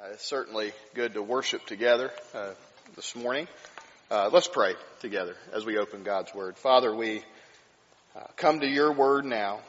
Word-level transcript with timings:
Uh, 0.00 0.12
it's 0.12 0.26
certainly 0.26 0.72
good 0.94 1.12
to 1.12 1.22
worship 1.22 1.66
together 1.66 2.10
uh, 2.32 2.52
this 2.96 3.14
morning. 3.14 3.46
Uh, 4.10 4.30
let's 4.32 4.48
pray 4.48 4.74
together 5.00 5.36
as 5.52 5.66
we 5.66 5.76
open 5.76 6.04
God's 6.04 6.32
Word. 6.32 6.56
Father, 6.56 6.94
we 6.94 7.22
uh, 8.16 8.20
come 8.36 8.60
to 8.60 8.66
your 8.66 8.92
Word 8.92 9.26
now. 9.26 9.60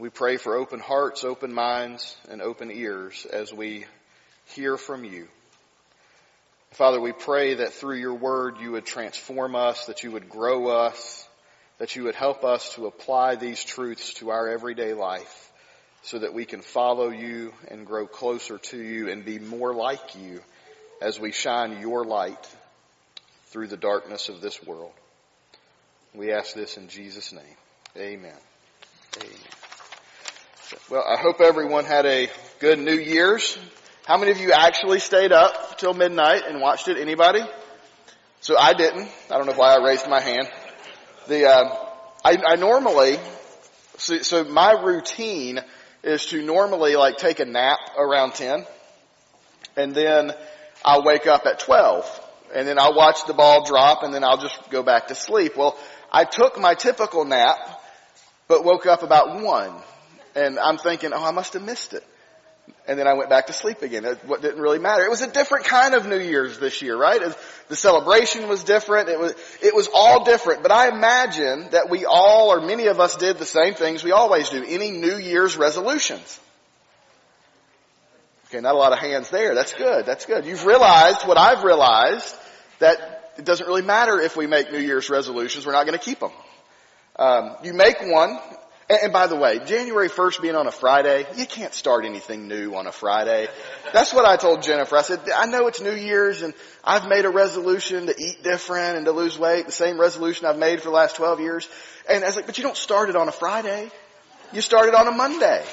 We 0.00 0.08
pray 0.08 0.36
for 0.36 0.56
open 0.56 0.80
hearts, 0.80 1.22
open 1.22 1.52
minds, 1.54 2.16
and 2.28 2.42
open 2.42 2.72
ears 2.72 3.24
as 3.32 3.52
we 3.52 3.84
hear 4.46 4.76
from 4.76 5.04
you. 5.04 5.28
Father, 6.72 7.00
we 7.00 7.12
pray 7.12 7.54
that 7.54 7.74
through 7.74 7.98
your 7.98 8.14
Word 8.14 8.56
you 8.60 8.72
would 8.72 8.86
transform 8.86 9.54
us, 9.54 9.86
that 9.86 10.02
you 10.02 10.10
would 10.10 10.28
grow 10.28 10.68
us, 10.68 11.28
that 11.78 11.94
you 11.94 12.02
would 12.04 12.16
help 12.16 12.42
us 12.42 12.74
to 12.74 12.86
apply 12.86 13.36
these 13.36 13.62
truths 13.62 14.14
to 14.14 14.30
our 14.30 14.48
everyday 14.48 14.92
life 14.92 15.47
so 16.08 16.18
that 16.18 16.32
we 16.32 16.46
can 16.46 16.62
follow 16.62 17.10
you 17.10 17.52
and 17.68 17.86
grow 17.86 18.06
closer 18.06 18.56
to 18.56 18.78
you 18.78 19.10
and 19.10 19.26
be 19.26 19.38
more 19.38 19.74
like 19.74 20.16
you 20.18 20.40
as 21.02 21.20
we 21.20 21.32
shine 21.32 21.82
your 21.82 22.02
light 22.02 22.48
through 23.48 23.66
the 23.66 23.76
darkness 23.76 24.30
of 24.30 24.40
this 24.40 24.64
world. 24.64 24.92
We 26.14 26.32
ask 26.32 26.54
this 26.54 26.78
in 26.78 26.88
Jesus' 26.88 27.30
name. 27.30 27.42
Amen. 27.94 28.32
Amen. 29.18 29.30
Well, 30.88 31.04
I 31.06 31.20
hope 31.20 31.42
everyone 31.42 31.84
had 31.84 32.06
a 32.06 32.30
good 32.58 32.78
New 32.78 32.96
Year's. 32.98 33.58
How 34.06 34.16
many 34.16 34.30
of 34.30 34.38
you 34.38 34.52
actually 34.52 35.00
stayed 35.00 35.32
up 35.32 35.76
till 35.76 35.92
midnight 35.92 36.44
and 36.48 36.62
watched 36.62 36.88
it? 36.88 36.96
Anybody? 36.96 37.42
So 38.40 38.56
I 38.56 38.72
didn't. 38.72 39.10
I 39.30 39.36
don't 39.36 39.44
know 39.44 39.52
why 39.52 39.74
I 39.74 39.84
raised 39.84 40.08
my 40.08 40.20
hand. 40.20 40.48
The 41.26 41.50
uh, 41.50 41.76
I, 42.24 42.38
I 42.46 42.56
normally 42.56 43.18
so, 43.98 44.18
so 44.18 44.44
my 44.44 44.72
routine 44.72 45.60
is 46.02 46.26
to 46.26 46.42
normally 46.42 46.96
like 46.96 47.16
take 47.16 47.40
a 47.40 47.44
nap 47.44 47.78
around 47.96 48.34
10 48.34 48.64
and 49.76 49.94
then 49.94 50.32
I'll 50.84 51.04
wake 51.04 51.26
up 51.26 51.46
at 51.46 51.60
12 51.60 52.20
and 52.54 52.66
then 52.66 52.78
I'll 52.78 52.94
watch 52.94 53.26
the 53.26 53.34
ball 53.34 53.64
drop 53.64 54.02
and 54.02 54.14
then 54.14 54.24
I'll 54.24 54.38
just 54.38 54.70
go 54.70 54.82
back 54.82 55.08
to 55.08 55.14
sleep. 55.14 55.56
Well, 55.56 55.78
I 56.10 56.24
took 56.24 56.58
my 56.58 56.74
typical 56.74 57.24
nap 57.24 57.58
but 58.46 58.64
woke 58.64 58.86
up 58.86 59.02
about 59.02 59.40
1 59.40 59.72
and 60.34 60.58
I'm 60.58 60.78
thinking, 60.78 61.12
oh, 61.12 61.24
I 61.24 61.32
must 61.32 61.52
have 61.54 61.62
missed 61.62 61.94
it. 61.94 62.04
And 62.86 62.98
then 62.98 63.06
I 63.06 63.14
went 63.14 63.28
back 63.28 63.48
to 63.48 63.52
sleep 63.52 63.82
again. 63.82 64.04
It 64.04 64.18
didn't 64.40 64.60
really 64.60 64.78
matter. 64.78 65.04
It 65.04 65.10
was 65.10 65.22
a 65.22 65.30
different 65.30 65.66
kind 65.66 65.94
of 65.94 66.06
New 66.06 66.18
Year's 66.18 66.58
this 66.58 66.80
year, 66.80 66.96
right? 66.96 67.20
The 67.68 67.76
celebration 67.76 68.48
was 68.48 68.64
different. 68.64 69.08
It 69.08 69.18
was, 69.18 69.34
it 69.62 69.74
was 69.74 69.88
all 69.92 70.24
different. 70.24 70.62
But 70.62 70.72
I 70.72 70.88
imagine 70.88 71.68
that 71.70 71.90
we 71.90 72.06
all, 72.06 72.50
or 72.52 72.60
many 72.60 72.86
of 72.86 72.98
us 72.98 73.16
did 73.16 73.38
the 73.38 73.44
same 73.44 73.74
things 73.74 74.02
we 74.02 74.12
always 74.12 74.48
do. 74.48 74.64
Any 74.66 74.90
New 74.90 75.16
Year's 75.16 75.56
resolutions. 75.56 76.40
Okay, 78.48 78.60
not 78.60 78.74
a 78.74 78.78
lot 78.78 78.92
of 78.92 78.98
hands 78.98 79.28
there. 79.28 79.54
That's 79.54 79.74
good. 79.74 80.06
That's 80.06 80.24
good. 80.24 80.46
You've 80.46 80.64
realized 80.64 81.26
what 81.26 81.36
I've 81.36 81.64
realized 81.64 82.34
that 82.78 83.32
it 83.36 83.44
doesn't 83.44 83.66
really 83.66 83.82
matter 83.82 84.18
if 84.20 84.36
we 84.36 84.46
make 84.46 84.72
New 84.72 84.80
Year's 84.80 85.10
resolutions. 85.10 85.66
We're 85.66 85.72
not 85.72 85.86
going 85.86 85.98
to 85.98 86.04
keep 86.04 86.20
them. 86.20 86.32
Um, 87.16 87.56
you 87.62 87.74
make 87.74 88.00
one 88.00 88.38
and, 88.88 88.98
and 89.04 89.12
by 89.12 89.26
the 89.26 89.36
way, 89.36 89.60
January 89.64 90.08
1st 90.08 90.40
being 90.40 90.56
on 90.56 90.66
a 90.66 90.70
Friday, 90.70 91.26
you 91.36 91.46
can't 91.46 91.74
start 91.74 92.04
anything 92.04 92.48
new 92.48 92.74
on 92.74 92.86
a 92.86 92.92
Friday. 92.92 93.48
That's 93.92 94.12
what 94.12 94.24
I 94.24 94.36
told 94.36 94.62
Jennifer. 94.62 94.96
I 94.96 95.02
said, 95.02 95.20
I 95.34 95.46
know 95.46 95.66
it's 95.66 95.80
New 95.80 95.94
Year's 95.94 96.42
and 96.42 96.54
I've 96.82 97.08
made 97.08 97.24
a 97.24 97.30
resolution 97.30 98.06
to 98.06 98.14
eat 98.18 98.42
different 98.42 98.96
and 98.96 99.06
to 99.06 99.12
lose 99.12 99.38
weight, 99.38 99.66
the 99.66 99.72
same 99.72 100.00
resolution 100.00 100.46
I've 100.46 100.58
made 100.58 100.80
for 100.80 100.88
the 100.88 100.94
last 100.94 101.16
12 101.16 101.40
years. 101.40 101.68
And 102.08 102.24
I 102.24 102.26
was 102.26 102.36
like, 102.36 102.46
but 102.46 102.58
you 102.58 102.64
don't 102.64 102.76
start 102.76 103.10
it 103.10 103.16
on 103.16 103.28
a 103.28 103.32
Friday. 103.32 103.90
You 104.52 104.60
start 104.60 104.88
it 104.88 104.94
on 104.94 105.06
a 105.06 105.12
Monday. 105.12 105.64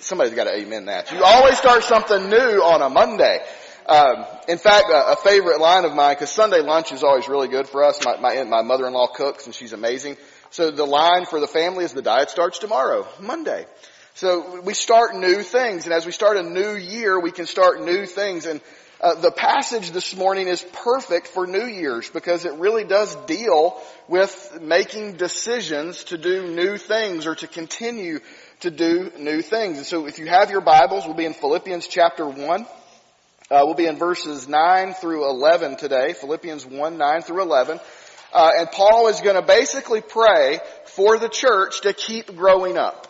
Somebody's 0.00 0.34
got 0.34 0.44
to 0.44 0.54
amen 0.54 0.86
that. 0.86 1.12
You 1.12 1.22
always 1.22 1.58
start 1.58 1.84
something 1.84 2.28
new 2.28 2.62
on 2.62 2.82
a 2.82 2.88
Monday. 2.88 3.40
Um, 3.86 4.24
in 4.48 4.58
fact, 4.58 4.88
a, 4.88 5.12
a, 5.12 5.16
favorite 5.16 5.60
line 5.60 5.84
of 5.84 5.94
mine, 5.94 6.14
because 6.14 6.30
Sunday 6.30 6.62
lunch 6.62 6.90
is 6.90 7.02
always 7.02 7.28
really 7.28 7.48
good 7.48 7.68
for 7.68 7.84
us. 7.84 8.02
My, 8.02 8.16
my, 8.16 8.42
my 8.44 8.62
mother-in-law 8.62 9.08
cooks, 9.08 9.44
and 9.44 9.54
she's 9.54 9.74
amazing. 9.74 10.16
So 10.54 10.70
the 10.70 10.86
line 10.86 11.26
for 11.26 11.40
the 11.40 11.48
family 11.48 11.84
is 11.84 11.94
the 11.94 12.00
diet 12.00 12.30
starts 12.30 12.60
tomorrow, 12.60 13.08
Monday. 13.18 13.66
So 14.14 14.60
we 14.60 14.72
start 14.72 15.16
new 15.16 15.42
things, 15.42 15.84
and 15.84 15.92
as 15.92 16.06
we 16.06 16.12
start 16.12 16.36
a 16.36 16.44
new 16.44 16.76
year, 16.76 17.18
we 17.18 17.32
can 17.32 17.46
start 17.46 17.82
new 17.82 18.06
things. 18.06 18.46
And 18.46 18.60
uh, 19.00 19.16
the 19.16 19.32
passage 19.32 19.90
this 19.90 20.14
morning 20.14 20.46
is 20.46 20.64
perfect 20.84 21.26
for 21.26 21.48
New 21.48 21.66
Year's 21.66 22.08
because 22.08 22.44
it 22.44 22.52
really 22.52 22.84
does 22.84 23.16
deal 23.26 23.82
with 24.06 24.60
making 24.60 25.16
decisions 25.16 26.04
to 26.04 26.18
do 26.18 26.46
new 26.46 26.76
things 26.76 27.26
or 27.26 27.34
to 27.34 27.48
continue 27.48 28.20
to 28.60 28.70
do 28.70 29.10
new 29.18 29.42
things. 29.42 29.78
And 29.78 29.86
so 29.86 30.06
if 30.06 30.20
you 30.20 30.26
have 30.26 30.52
your 30.52 30.60
Bibles, 30.60 31.04
we'll 31.04 31.16
be 31.16 31.24
in 31.24 31.34
Philippians 31.34 31.88
chapter 31.88 32.28
1. 32.28 32.62
Uh, 32.62 32.66
we'll 33.64 33.74
be 33.74 33.86
in 33.86 33.98
verses 33.98 34.46
9 34.46 34.94
through 34.94 35.28
11 35.28 35.78
today. 35.78 36.12
Philippians 36.12 36.64
1, 36.64 36.96
9 36.96 37.22
through 37.22 37.42
11. 37.42 37.80
Uh, 38.34 38.50
and 38.58 38.70
Paul 38.70 39.06
is 39.06 39.20
going 39.20 39.36
to 39.36 39.42
basically 39.42 40.00
pray 40.00 40.58
for 40.86 41.18
the 41.18 41.28
church 41.28 41.82
to 41.82 41.92
keep 41.92 42.34
growing 42.34 42.76
up. 42.76 43.06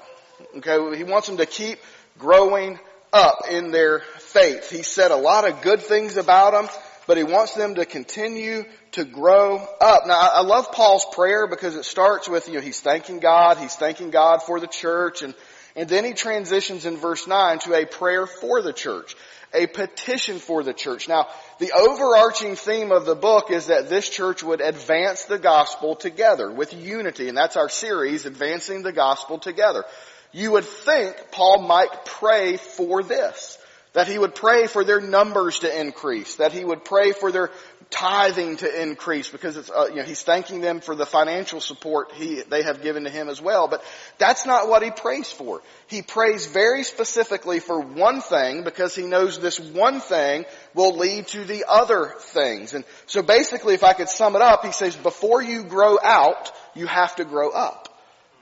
Okay, 0.59 0.97
he 0.99 1.05
wants 1.05 1.27
them 1.27 1.39
to 1.39 1.47
keep 1.47 1.79
growing 2.19 2.79
up 3.11 3.39
in 3.51 3.71
their 3.71 4.01
faith. 4.19 4.71
He 4.71 4.83
said 4.83 5.11
a 5.13 5.17
lot 5.17 5.49
of 5.49 5.63
good 5.63 5.81
things 5.81 6.19
about 6.19 6.53
them, 6.53 6.69
but 7.07 7.17
he 7.17 7.23
wants 7.23 7.55
them 7.55 7.77
to 7.77 7.87
continue 7.87 8.65
to 8.93 9.05
grow 9.05 9.57
up. 9.81 10.07
Now, 10.07 10.19
I 10.19 10.43
love 10.43 10.71
Paul's 10.73 11.07
prayer 11.13 11.47
because 11.47 11.75
it 11.75 11.87
starts 11.87 12.29
with, 12.29 12.47
you 12.47 12.55
know, 12.55 12.61
he's 12.61 12.81
thanking 12.81 13.19
God, 13.19 13.57
he's 13.57 13.75
thanking 13.75 14.11
God 14.11 14.43
for 14.43 14.61
the 14.61 14.67
church, 14.67 15.23
and, 15.23 15.35
and 15.75 15.89
then 15.89 16.05
he 16.05 16.13
transitions 16.13 16.85
in 16.85 16.99
verse 16.99 17.27
9 17.27 17.61
to 17.61 17.75
a 17.75 17.87
prayer 17.87 18.27
for 18.27 18.61
the 18.61 18.75
church 18.75 19.17
a 19.55 19.67
petition 19.67 20.39
for 20.39 20.63
the 20.63 20.75
church. 20.75 21.09
Now, 21.09 21.29
the 21.59 21.73
overarching 21.73 22.57
theme 22.57 22.93
of 22.93 23.07
the 23.07 23.15
book 23.15 23.51
is 23.51 23.67
that 23.67 23.89
this 23.89 24.09
church 24.09 24.43
would 24.43 24.61
advance 24.61 25.25
the 25.25 25.39
gospel 25.39 25.95
together 25.95 26.51
with 26.51 26.75
unity, 26.75 27.29
and 27.29 27.37
that's 27.37 27.57
our 27.57 27.69
series, 27.69 28.27
Advancing 28.27 28.83
the 28.83 28.93
Gospel 28.93 29.39
Together. 29.39 29.85
You 30.33 30.53
would 30.53 30.65
think 30.65 31.15
Paul 31.31 31.63
might 31.63 32.05
pray 32.05 32.57
for 32.57 33.03
this. 33.03 33.59
That 33.95 34.09
he 34.09 34.19
would 34.19 34.35
pray 34.35 34.67
for 34.67 34.85
their 34.85 35.01
numbers 35.01 35.61
to 35.61 35.81
increase. 35.81 36.37
That 36.37 36.53
he 36.53 36.65
would 36.65 36.85
pray 36.85 37.13
for 37.13 37.33
their 37.33 37.51
tithing 37.91 38.57
to 38.57 38.83
increase 38.83 39.29
because 39.29 39.57
it's, 39.57 39.71
uh, 39.71 39.87
you 39.89 39.97
know, 39.97 40.03
he's 40.03 40.23
thanking 40.23 40.61
them 40.61 40.81
for 40.81 40.97
the 40.97 41.07
financial 41.07 41.61
support 41.61 42.13
he, 42.13 42.43
they 42.43 42.63
have 42.63 42.83
given 42.83 43.05
to 43.05 43.11
him 43.11 43.29
as 43.29 43.41
well. 43.41 43.69
But 43.69 43.85
that's 44.19 44.47
not 44.47 44.69
what 44.69 44.83
he 44.83 44.91
prays 44.91 45.31
for. 45.31 45.63
He 45.87 46.03
prays 46.03 46.47
very 46.47 46.83
specifically 46.83 47.61
for 47.61 47.81
one 47.81 48.21
thing 48.21 48.65
because 48.65 48.97
he 48.97 49.05
knows 49.05 49.39
this 49.39 49.61
one 49.61 50.01
thing 50.01 50.45
will 50.75 50.97
lead 50.97 51.29
to 51.29 51.45
the 51.45 51.65
other 51.69 52.15
things. 52.19 52.75
And 52.75 52.85
so 53.07 53.23
basically, 53.23 53.75
if 53.75 53.85
I 53.85 53.93
could 53.93 54.09
sum 54.09 54.35
it 54.35 54.43
up, 54.43 54.65
he 54.65 54.73
says, 54.73 54.97
before 54.97 55.43
you 55.43 55.63
grow 55.63 55.99
out, 56.03 56.51
you 56.75 56.87
have 56.87 57.15
to 57.17 57.25
grow 57.25 57.51
up. 57.51 57.91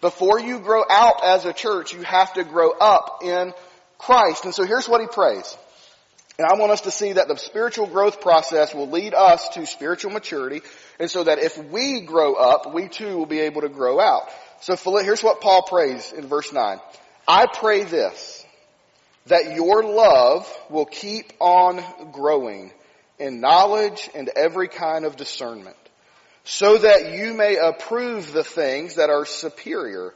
Before 0.00 0.40
you 0.40 0.58
grow 0.60 0.82
out 0.88 1.22
as 1.22 1.44
a 1.44 1.52
church, 1.52 1.92
you 1.92 2.02
have 2.02 2.32
to 2.34 2.42
grow 2.42 2.72
up 2.72 3.18
in 3.22 3.52
Christ. 4.02 4.44
And 4.44 4.54
so 4.54 4.64
here's 4.64 4.88
what 4.88 5.00
he 5.00 5.06
prays. 5.06 5.56
And 6.38 6.46
I 6.46 6.58
want 6.58 6.72
us 6.72 6.82
to 6.82 6.90
see 6.90 7.12
that 7.12 7.28
the 7.28 7.36
spiritual 7.36 7.86
growth 7.86 8.20
process 8.20 8.74
will 8.74 8.88
lead 8.88 9.14
us 9.14 9.48
to 9.50 9.66
spiritual 9.66 10.10
maturity. 10.10 10.62
And 10.98 11.10
so 11.10 11.24
that 11.24 11.38
if 11.38 11.58
we 11.58 12.00
grow 12.00 12.34
up, 12.34 12.72
we 12.72 12.88
too 12.88 13.18
will 13.18 13.26
be 13.26 13.40
able 13.40 13.60
to 13.60 13.68
grow 13.68 14.00
out. 14.00 14.28
So 14.60 14.76
here's 14.98 15.22
what 15.22 15.40
Paul 15.40 15.62
prays 15.62 16.12
in 16.12 16.26
verse 16.26 16.52
9. 16.52 16.78
I 17.28 17.46
pray 17.46 17.84
this, 17.84 18.44
that 19.26 19.54
your 19.54 19.82
love 19.84 20.52
will 20.70 20.86
keep 20.86 21.32
on 21.38 21.82
growing 22.12 22.72
in 23.18 23.40
knowledge 23.40 24.08
and 24.14 24.28
every 24.34 24.68
kind 24.68 25.04
of 25.04 25.16
discernment, 25.16 25.76
so 26.44 26.78
that 26.78 27.12
you 27.12 27.34
may 27.34 27.56
approve 27.56 28.32
the 28.32 28.42
things 28.42 28.96
that 28.96 29.10
are 29.10 29.24
superior 29.24 30.14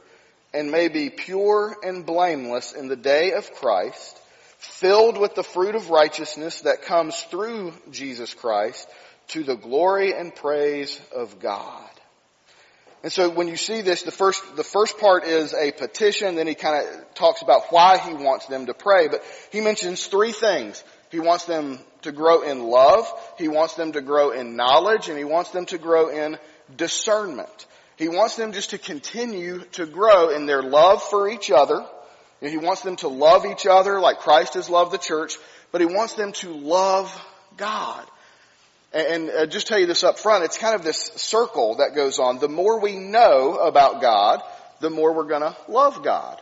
and 0.57 0.71
may 0.71 0.87
be 0.87 1.11
pure 1.11 1.77
and 1.83 2.03
blameless 2.03 2.73
in 2.73 2.87
the 2.87 2.95
day 2.95 3.33
of 3.33 3.51
Christ, 3.53 4.19
filled 4.57 5.19
with 5.19 5.35
the 5.35 5.43
fruit 5.43 5.75
of 5.75 5.91
righteousness 5.91 6.61
that 6.61 6.81
comes 6.81 7.21
through 7.29 7.73
Jesus 7.91 8.33
Christ 8.33 8.89
to 9.29 9.43
the 9.43 9.55
glory 9.55 10.13
and 10.13 10.33
praise 10.33 10.99
of 11.15 11.39
God. 11.39 11.89
And 13.03 13.11
so 13.11 13.29
when 13.29 13.47
you 13.47 13.55
see 13.55 13.81
this, 13.81 14.01
the 14.01 14.11
first, 14.11 14.55
the 14.55 14.63
first 14.63 14.97
part 14.97 15.25
is 15.25 15.53
a 15.53 15.71
petition, 15.71 16.35
then 16.35 16.47
he 16.47 16.55
kind 16.55 16.83
of 16.83 17.13
talks 17.13 17.43
about 17.43 17.71
why 17.71 17.99
he 17.99 18.15
wants 18.15 18.47
them 18.47 18.65
to 18.65 18.73
pray, 18.73 19.07
but 19.09 19.23
he 19.51 19.61
mentions 19.61 20.07
three 20.07 20.31
things. 20.31 20.83
He 21.11 21.19
wants 21.19 21.45
them 21.45 21.77
to 22.01 22.11
grow 22.11 22.41
in 22.41 22.63
love, 22.63 23.07
he 23.37 23.47
wants 23.47 23.75
them 23.75 23.91
to 23.91 24.01
grow 24.01 24.31
in 24.31 24.55
knowledge, 24.55 25.07
and 25.07 25.19
he 25.19 25.23
wants 25.23 25.51
them 25.51 25.67
to 25.67 25.77
grow 25.77 26.09
in 26.09 26.39
discernment. 26.75 27.67
He 27.97 28.07
wants 28.07 28.35
them 28.35 28.53
just 28.53 28.69
to 28.69 28.77
continue 28.77 29.59
to 29.73 29.85
grow 29.85 30.29
in 30.29 30.45
their 30.45 30.63
love 30.63 31.03
for 31.03 31.27
each 31.27 31.51
other. 31.51 31.85
He 32.39 32.57
wants 32.57 32.81
them 32.81 32.95
to 32.97 33.07
love 33.07 33.45
each 33.45 33.65
other 33.65 33.99
like 33.99 34.19
Christ 34.19 34.53
has 34.53 34.69
loved 34.69 34.91
the 34.91 34.99
church, 34.99 35.37
but 35.71 35.81
he 35.81 35.87
wants 35.87 36.13
them 36.13 36.31
to 36.33 36.49
love 36.49 37.11
God. 37.57 38.05
And 38.93 39.29
uh, 39.29 39.45
just 39.47 39.67
tell 39.67 39.79
you 39.79 39.87
this 39.87 40.03
up 40.03 40.19
front, 40.19 40.43
it's 40.43 40.57
kind 40.57 40.75
of 40.75 40.83
this 40.83 41.11
circle 41.15 41.75
that 41.77 41.95
goes 41.95 42.19
on. 42.19 42.39
The 42.39 42.47
more 42.47 42.79
we 42.79 42.95
know 42.95 43.57
about 43.57 44.01
God, 44.01 44.41
the 44.79 44.89
more 44.89 45.13
we're 45.13 45.25
gonna 45.27 45.57
love 45.67 46.03
God. 46.03 46.39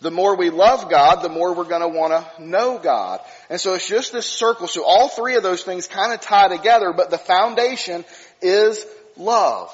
The 0.00 0.06
The 0.06 0.14
more 0.14 0.36
we 0.36 0.50
love 0.50 0.88
God, 0.88 1.22
the 1.22 1.28
more 1.28 1.52
we're 1.52 1.64
going 1.64 1.80
to 1.80 1.88
want 1.88 2.12
to 2.12 2.44
know 2.44 2.78
God. 2.78 3.20
And 3.50 3.60
so 3.60 3.74
it's 3.74 3.88
just 3.88 4.12
this 4.12 4.26
circle. 4.26 4.68
So 4.68 4.84
all 4.84 5.08
three 5.08 5.34
of 5.34 5.42
those 5.42 5.64
things 5.64 5.88
kind 5.88 6.12
of 6.12 6.20
tie 6.20 6.46
together, 6.46 6.92
but 6.92 7.10
the 7.10 7.18
foundation 7.18 8.04
is 8.40 8.86
love. 9.16 9.72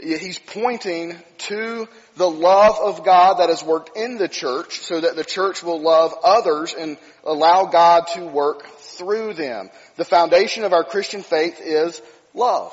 He's 0.00 0.40
pointing 0.40 1.16
to 1.38 1.88
the 2.16 2.28
love 2.28 2.78
of 2.80 3.04
God 3.04 3.34
that 3.34 3.48
has 3.48 3.62
worked 3.62 3.96
in 3.96 4.18
the 4.18 4.28
church 4.28 4.80
so 4.80 5.00
that 5.00 5.14
the 5.14 5.24
church 5.24 5.62
will 5.62 5.80
love 5.80 6.14
others 6.24 6.74
and 6.74 6.96
allow 7.22 7.66
God 7.66 8.08
to 8.14 8.24
work 8.26 8.66
through 8.78 9.34
them. 9.34 9.70
The 9.96 10.04
foundation 10.04 10.64
of 10.64 10.72
our 10.72 10.82
Christian 10.84 11.22
faith 11.22 11.60
is 11.60 12.02
love. 12.34 12.72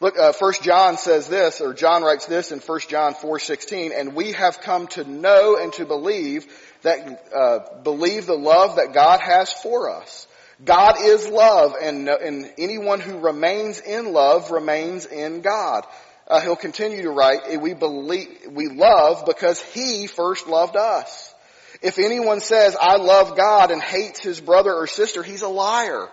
Look, 0.00 0.18
uh, 0.18 0.32
1 0.32 0.52
John 0.62 0.96
says 0.96 1.28
this, 1.28 1.60
or 1.60 1.74
John 1.74 2.02
writes 2.02 2.26
this 2.26 2.52
in 2.52 2.60
1 2.60 2.80
John 2.88 3.14
4:16, 3.14 3.92
and 3.92 4.14
we 4.14 4.32
have 4.32 4.62
come 4.62 4.86
to 4.88 5.04
know 5.04 5.56
and 5.56 5.72
to 5.74 5.84
believe 5.84 6.46
that 6.82 7.30
uh, 7.34 7.82
believe 7.82 8.26
the 8.26 8.36
love 8.36 8.76
that 8.76 8.94
God 8.94 9.20
has 9.20 9.52
for 9.52 9.90
us. 9.90 10.26
God 10.64 10.96
is 11.00 11.26
love, 11.26 11.74
and, 11.80 12.08
and 12.08 12.52
anyone 12.58 13.00
who 13.00 13.18
remains 13.18 13.80
in 13.80 14.12
love 14.12 14.50
remains 14.50 15.06
in 15.06 15.40
God. 15.40 15.86
Uh, 16.28 16.40
he'll 16.40 16.56
continue 16.56 17.02
to 17.02 17.10
write, 17.10 17.60
we 17.60 17.74
believe, 17.74 18.28
we 18.50 18.68
love 18.68 19.24
because 19.26 19.60
He 19.60 20.06
first 20.06 20.46
loved 20.46 20.76
us. 20.76 21.34
If 21.82 21.98
anyone 21.98 22.40
says, 22.40 22.76
I 22.78 22.96
love 22.96 23.36
God 23.36 23.70
and 23.70 23.80
hates 23.80 24.20
his 24.20 24.40
brother 24.40 24.74
or 24.74 24.86
sister, 24.86 25.22
he's 25.22 25.42
a 25.42 25.48
liar. 25.48 26.08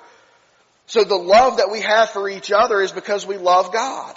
So 0.86 1.04
the 1.04 1.16
love 1.16 1.58
that 1.58 1.70
we 1.70 1.82
have 1.82 2.10
for 2.12 2.30
each 2.30 2.52
other 2.52 2.82
is 2.82 2.94
because 2.94 3.28
we 3.28 3.38
love 3.38 3.74
God. 3.74 4.16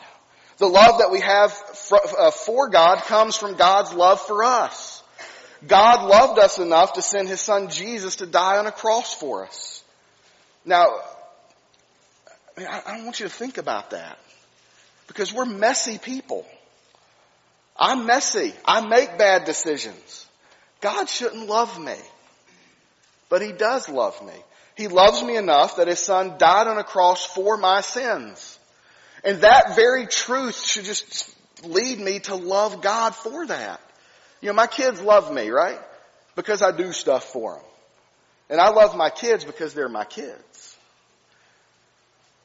The 0.58 0.68
love 0.68 0.98
that 0.98 1.10
we 1.10 1.20
have 1.20 1.52
uh, 2.18 2.30
for 2.30 2.68
God 2.68 2.98
comes 2.98 3.36
from 3.36 3.56
God's 3.56 3.92
love 3.92 4.20
for 4.20 4.44
us. 4.44 5.02
God 5.66 6.08
loved 6.08 6.38
us 6.38 6.58
enough 6.58 6.92
to 6.94 7.02
send 7.02 7.28
His 7.28 7.40
Son 7.40 7.68
Jesus 7.68 8.16
to 8.16 8.26
die 8.26 8.58
on 8.58 8.66
a 8.66 8.72
cross 8.72 9.12
for 9.12 9.44
us. 9.44 9.79
Now, 10.64 10.86
I 12.56 12.60
mean, 12.60 12.68
I 12.68 13.04
want 13.04 13.20
you 13.20 13.26
to 13.26 13.32
think 13.32 13.58
about 13.58 13.90
that. 13.90 14.18
Because 15.06 15.32
we're 15.32 15.44
messy 15.44 15.98
people. 15.98 16.46
I'm 17.76 18.06
messy. 18.06 18.54
I 18.64 18.86
make 18.86 19.18
bad 19.18 19.44
decisions. 19.44 20.26
God 20.80 21.08
shouldn't 21.08 21.48
love 21.48 21.78
me. 21.80 21.96
But 23.28 23.42
He 23.42 23.52
does 23.52 23.88
love 23.88 24.22
me. 24.24 24.34
He 24.76 24.88
loves 24.88 25.22
me 25.22 25.36
enough 25.36 25.76
that 25.76 25.88
His 25.88 25.98
Son 25.98 26.34
died 26.38 26.68
on 26.68 26.78
a 26.78 26.84
cross 26.84 27.24
for 27.24 27.56
my 27.56 27.80
sins. 27.80 28.58
And 29.24 29.40
that 29.42 29.76
very 29.76 30.06
truth 30.06 30.64
should 30.64 30.84
just 30.84 31.34
lead 31.64 31.98
me 31.98 32.20
to 32.20 32.34
love 32.34 32.80
God 32.82 33.14
for 33.14 33.46
that. 33.46 33.80
You 34.40 34.48
know, 34.48 34.54
my 34.54 34.66
kids 34.66 35.00
love 35.00 35.32
me, 35.32 35.50
right? 35.50 35.78
Because 36.36 36.62
I 36.62 36.74
do 36.74 36.92
stuff 36.92 37.24
for 37.24 37.56
them. 37.56 37.64
And 38.50 38.60
I 38.60 38.70
love 38.70 38.96
my 38.96 39.10
kids 39.10 39.44
because 39.44 39.72
they're 39.72 39.88
my 39.88 40.04
kids. 40.04 40.76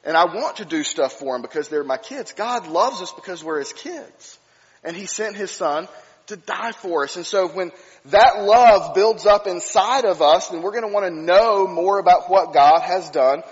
And 0.04 0.16
I 0.16 0.24
want 0.26 0.58
to 0.58 0.64
do 0.64 0.84
stuff 0.84 1.14
for 1.14 1.34
them 1.34 1.42
because 1.42 1.68
they're 1.68 1.82
my 1.82 1.96
kids. 1.96 2.32
God 2.32 2.68
loves 2.68 3.02
us 3.02 3.12
because 3.12 3.42
we're 3.42 3.58
His 3.58 3.72
kids. 3.72 4.38
And 4.84 4.96
He 4.96 5.06
sent 5.06 5.34
His 5.34 5.50
Son 5.50 5.88
to 6.28 6.36
die 6.36 6.70
for 6.72 7.02
us. 7.02 7.16
And 7.16 7.26
so 7.26 7.48
when 7.48 7.72
that 8.06 8.40
love 8.42 8.94
builds 8.94 9.26
up 9.26 9.48
inside 9.48 10.04
of 10.04 10.22
us, 10.22 10.48
then 10.48 10.62
we're 10.62 10.70
going 10.70 10.86
to 10.86 10.92
want 10.92 11.06
to 11.06 11.20
know 11.20 11.66
more 11.66 11.98
about 11.98 12.30
what 12.30 12.54
God 12.54 12.82
has 12.82 13.10
done 13.10 13.42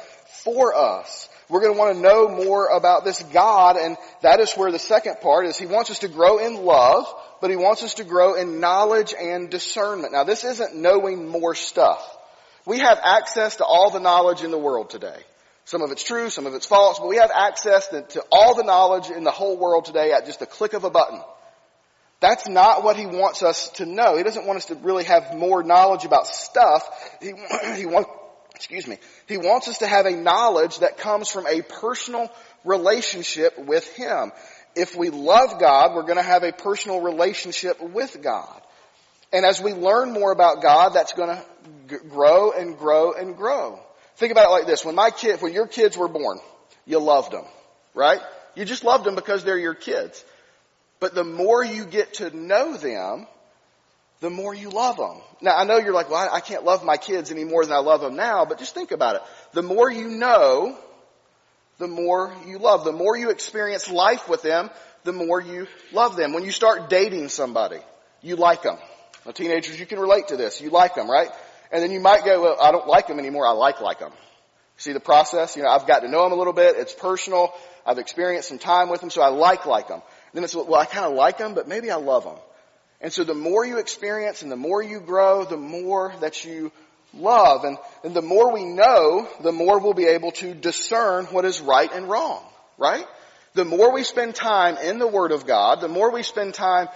for 0.45 0.77
us. 0.77 1.29
We're 1.49 1.61
going 1.61 1.75
to 1.75 1.79
want 1.79 1.97
to 1.97 2.03
know 2.03 2.29
more 2.29 2.69
about 2.69 3.05
this 3.05 3.23
God, 3.33 3.77
and 3.77 3.97
that 4.23 4.39
is 4.39 4.53
where 4.55 4.71
the 4.71 4.79
second 4.79 5.21
part 5.21 5.47
is. 5.47 5.59
He 5.59 5.67
wants 5.67 5.91
us 5.91 5.99
to 6.01 6.09
grow 6.09 6.39
in 6.39 6.65
love, 6.65 7.13
but 7.41 7.51
He 7.51 7.57
wants 7.57 7.83
us 7.83 7.95
to 7.95 8.05
grow 8.05 8.35
in 8.35 8.61
knowledge 8.61 9.13
and 9.19 9.51
discernment. 9.51 10.13
Now 10.13 10.25
this 10.25 10.45
isn't 10.45 10.77
knowing 10.77 11.29
more 11.29 11.55
stuff. 11.55 12.03
We 12.67 12.79
have 12.79 12.99
access 13.03 13.57
to 13.57 13.65
all 13.65 13.91
the 13.91 14.01
knowledge 14.01 14.43
in 14.43 14.51
the 14.51 14.59
world 14.59 14.91
today. 14.91 15.19
Some 15.67 15.83
of 15.83 15.91
it's 15.91 16.05
true, 16.05 16.29
some 16.31 16.47
of 16.47 16.55
it's 16.55 16.67
false, 16.67 16.99
but 16.99 17.09
we 17.09 17.17
have 17.17 17.31
access 17.35 17.89
to, 17.89 18.03
to 18.03 18.25
all 18.31 18.55
the 18.55 18.65
knowledge 18.65 19.11
in 19.11 19.25
the 19.25 19.31
whole 19.31 19.57
world 19.57 19.87
today 19.87 20.13
at 20.13 20.27
just 20.27 20.41
the 20.41 20.47
click 20.47 20.75
of 20.75 20.85
a 20.85 20.91
button. 20.91 21.21
That's 22.21 22.49
not 22.49 22.85
what 22.85 22.97
he 22.97 23.07
wants 23.07 23.43
us 23.43 23.69
to 23.73 23.87
know. 23.87 24.17
He 24.17 24.23
doesn't 24.23 24.47
want 24.47 24.59
us 24.59 24.67
to 24.67 24.75
really 24.77 25.05
have 25.05 25.35
more 25.35 25.63
knowledge 25.63 26.05
about 26.05 26.27
stuff. 26.27 26.89
He, 27.21 27.33
he 27.77 27.87
wants, 27.87 28.11
excuse 28.55 28.87
me, 28.87 28.99
he 29.27 29.37
wants 29.37 29.69
us 29.69 29.79
to 29.79 29.87
have 29.87 30.07
a 30.07 30.13
knowledge 30.13 30.79
that 30.79 30.99
comes 30.99 31.31
from 31.31 31.47
a 31.47 31.63
personal 31.63 32.31
relationship 32.65 33.59
with 33.59 33.87
him. 33.95 34.33
If 34.75 34.97
we 34.97 35.11
love 35.11 35.61
God, 35.61 35.95
we're 35.95 36.03
going 36.03 36.17
to 36.17 36.23
have 36.23 36.43
a 36.43 36.53
personal 36.53 37.01
relationship 37.01 37.81
with 37.81 38.23
God. 38.23 38.61
And 39.33 39.45
as 39.45 39.61
we 39.61 39.73
learn 39.73 40.13
more 40.13 40.33
about 40.33 40.63
God, 40.63 40.91
that's 40.91 41.13
going 41.13 41.29
to 41.29 41.43
g- 41.89 41.97
grow 42.09 42.53
and 42.53 42.79
grow 42.79 43.13
and 43.13 43.37
grow. 43.37 43.79
Think 44.17 44.33
about 44.33 44.49
it 44.49 44.53
like 44.53 44.67
this. 44.67 44.85
When 44.85 44.95
my 44.95 45.11
kid, 45.11 45.43
when 45.43 45.53
your 45.53 45.67
kids 45.67 45.97
were 45.97 46.09
born, 46.09 46.39
you 46.87 46.99
loved 46.99 47.33
them, 47.33 47.45
right? 47.95 48.21
You 48.55 48.65
just 48.65 48.85
loved 48.85 49.05
them 49.05 49.15
because 49.15 49.45
they're 49.45 49.59
your 49.59 49.75
kids. 49.75 50.25
But 51.01 51.15
the 51.15 51.25
more 51.25 51.65
you 51.65 51.85
get 51.85 52.15
to 52.15 52.35
know 52.37 52.77
them, 52.77 53.27
the 54.21 54.31
more 54.31 54.55
you 54.55 54.71
love 54.71 54.97
them. 54.97 55.21
Now 55.41 55.57
I 55.57 55.65
know 55.65 55.79
you're 55.79 55.93
like, 55.93 56.09
well, 56.09 56.29
I, 56.33 56.41
can't 56.41 56.65
love 56.65 56.85
my 56.85 56.97
kids 56.97 57.31
any 57.31 57.45
more 57.45 57.65
than 57.65 57.75
I 57.75 57.81
love 57.81 58.01
them 58.01 58.17
now, 58.17 58.45
but 58.45 58.59
just 58.59 58.75
think 58.75 58.93
about 58.93 59.17
it. 59.17 59.23
The 59.53 59.63
more 59.63 59.91
you 59.91 60.09
know, 60.09 60.79
the 61.79 61.89
more 61.89 62.33
you 62.47 62.59
love. 62.59 62.85
The 62.85 62.93
more 62.93 63.17
you 63.17 63.31
experience 63.31 63.91
life 63.91 64.29
with 64.29 64.43
them, 64.43 64.71
the 65.03 65.13
more 65.13 65.41
you 65.41 65.67
love 65.93 66.17
them. 66.17 66.33
When 66.33 66.45
you 66.45 66.53
start 66.53 66.89
dating 66.89 67.29
somebody, 67.29 67.79
you 68.23 68.37
like 68.37 68.63
them. 68.63 68.79
Now 69.27 69.33
teenagers, 69.33 69.79
you 69.79 69.87
can 69.87 69.99
relate 69.99 70.29
to 70.29 70.37
this. 70.37 70.61
You 70.61 70.71
like 70.71 70.95
them, 70.95 71.11
right? 71.11 71.29
And 71.75 71.83
then 71.83 71.91
you 71.91 71.99
might 71.99 72.25
go, 72.25 72.41
well, 72.41 72.57
I 72.63 72.71
don't 72.71 72.87
like 72.87 73.09
them 73.09 73.19
anymore. 73.19 73.49
I 73.49 73.51
like 73.51 73.81
like 73.81 73.99
them. 73.99 74.13
See 74.77 74.93
the 74.93 75.01
process? 75.01 75.57
You 75.57 75.65
know, 75.65 75.71
I've 75.71 75.89
got 75.89 76.01
to 76.03 76.09
know 76.09 76.23
them 76.23 76.31
a 76.31 76.37
little 76.37 76.53
bit. 76.53 76.77
It's 76.77 76.93
personal. 76.93 77.53
I've 77.85 77.99
experienced 77.99 78.49
some 78.49 78.61
time 78.61 78.89
with 78.89 79.01
them, 79.01 79.11
so 79.11 79.23
I 79.23 79.29
like 79.29 79.67
like 79.67 79.89
them. 79.89 80.01
Then 80.33 80.45
it's, 80.45 80.55
well, 80.55 80.77
I 80.77 80.85
kind 80.85 81.05
of 81.05 81.15
like 81.15 81.37
them, 81.37 81.55
but 81.55 81.67
maybe 81.67 81.91
I 81.91 81.97
love 81.97 82.23
them. 82.23 82.37
And 83.01 83.13
so 83.13 83.25
the 83.25 83.35
more 83.35 83.67
you 83.67 83.79
experience 83.79 84.43
and 84.43 84.53
the 84.53 84.57
more 84.57 84.85
you 84.85 85.01
grow, 85.01 85.45
the 85.45 85.57
more 85.57 86.15
that 86.21 86.45
you 86.45 86.71
love. 87.13 87.65
And, 87.65 87.77
and 88.05 88.15
the 88.15 88.23
more 88.23 88.53
we 88.53 88.65
know, 88.65 89.29
the 89.43 89.51
more 89.51 89.81
we'll 89.81 89.95
be 89.95 90.07
able 90.07 90.31
to 90.31 90.55
discern 90.55 91.25
what 91.27 91.45
is 91.45 91.61
right 91.61 91.91
and 91.93 92.09
wrong. 92.09 92.41
Right? 92.79 93.05
The 93.55 93.65
more 93.65 93.93
we 93.93 94.05
spend 94.05 94.37
time 94.37 94.77
in 94.77 95.01
the 95.01 95.09
Word 95.09 95.33
of 95.33 95.45
God, 95.45 95.81
the 95.81 95.89
more 95.89 96.13
we 96.13 96.23
spend 96.23 96.55
time 96.55 96.89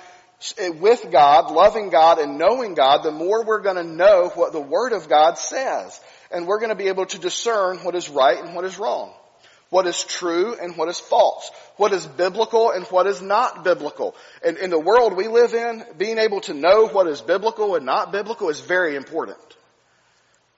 Eh, 0.56 0.68
with 0.68 1.10
God, 1.10 1.50
loving 1.50 1.90
God 1.90 2.18
and 2.18 2.38
knowing 2.38 2.74
God, 2.74 3.02
the 3.02 3.10
more 3.10 3.44
we're 3.44 3.62
going 3.62 3.76
to 3.76 3.84
know 3.84 4.30
what 4.34 4.52
the 4.52 4.60
Word 4.60 4.92
of 4.92 5.08
God 5.08 5.38
says. 5.38 6.00
And 6.30 6.46
we're 6.46 6.58
going 6.58 6.70
to 6.70 6.76
be 6.76 6.88
able 6.88 7.06
to 7.06 7.18
discern 7.18 7.78
what 7.78 7.94
is 7.94 8.08
right 8.08 8.38
and 8.42 8.54
what 8.54 8.64
is 8.64 8.78
wrong 8.78 9.12
what 9.70 9.86
is 9.86 10.02
true 10.02 10.56
and 10.60 10.76
what 10.76 10.88
is 10.88 10.98
false, 10.98 11.50
what 11.76 11.92
is 11.92 12.06
biblical 12.06 12.70
and 12.70 12.84
what 12.86 13.06
is 13.06 13.20
not 13.20 13.64
biblical. 13.64 14.14
And 14.44 14.56
in 14.56 14.70
the 14.70 14.78
world 14.78 15.16
we 15.16 15.28
live 15.28 15.54
in, 15.54 15.84
being 15.96 16.18
able 16.18 16.40
to 16.42 16.54
know 16.54 16.88
what 16.88 17.06
is 17.06 17.20
biblical 17.20 17.74
and 17.76 17.84
not 17.84 18.12
biblical 18.12 18.48
is 18.48 18.60
very 18.60 18.96
important. 18.96 19.38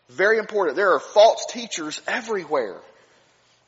Very 0.09 0.39
important. 0.39 0.77
There 0.77 0.93
are 0.95 1.01
false 1.01 1.47
teachers 1.47 2.01
everywhere. 2.07 2.81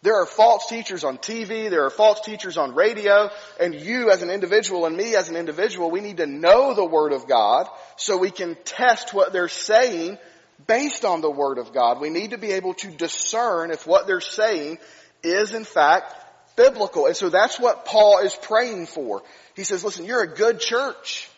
There 0.03 0.17
are 0.21 0.27
false 0.27 0.67
teachers 0.67 1.05
on 1.05 1.19
TV, 1.19 1.71
there 1.71 1.85
are 1.85 1.91
false 1.91 2.21
teachers 2.23 2.59
on 2.59 2.75
radio, 2.75 3.31
and 3.61 3.73
you 3.73 4.11
as 4.11 4.23
an 4.23 4.31
individual 4.31 4.85
and 4.85 4.97
me 4.97 5.15
as 5.15 5.29
an 5.29 5.37
individual, 5.37 5.93
we 5.93 6.01
need 6.01 6.17
to 6.17 6.27
know 6.27 6.75
the 6.75 6.85
Word 6.85 7.13
of 7.13 7.29
God 7.29 7.69
so 7.97 8.17
we 8.17 8.33
can 8.33 8.57
test 8.65 9.15
what 9.15 9.33
they're 9.33 9.47
saying 9.47 10.19
based 10.67 11.05
on 11.05 11.21
the 11.21 11.31
Word 11.31 11.59
of 11.59 11.73
God. 11.73 12.01
We 12.01 12.11
need 12.11 12.31
to 12.31 12.39
be 12.39 12.51
able 12.51 12.75
to 12.75 12.89
discern 12.89 13.71
if 13.71 13.87
what 13.87 14.09
they're 14.09 14.21
saying 14.21 14.79
is 15.23 15.55
in 15.55 15.65
fact 15.65 16.13
biblical. 16.57 17.07
And 17.07 17.17
so 17.17 17.29
that's 17.29 17.61
what 17.61 17.85
Paul 17.85 18.19
is 18.19 18.35
praying 18.35 18.87
for. 18.87 19.23
He 19.55 19.63
says, 19.63 19.85
listen, 19.85 20.05
you're 20.05 20.23
a 20.23 20.35
good 20.35 20.59
church. 20.59 21.29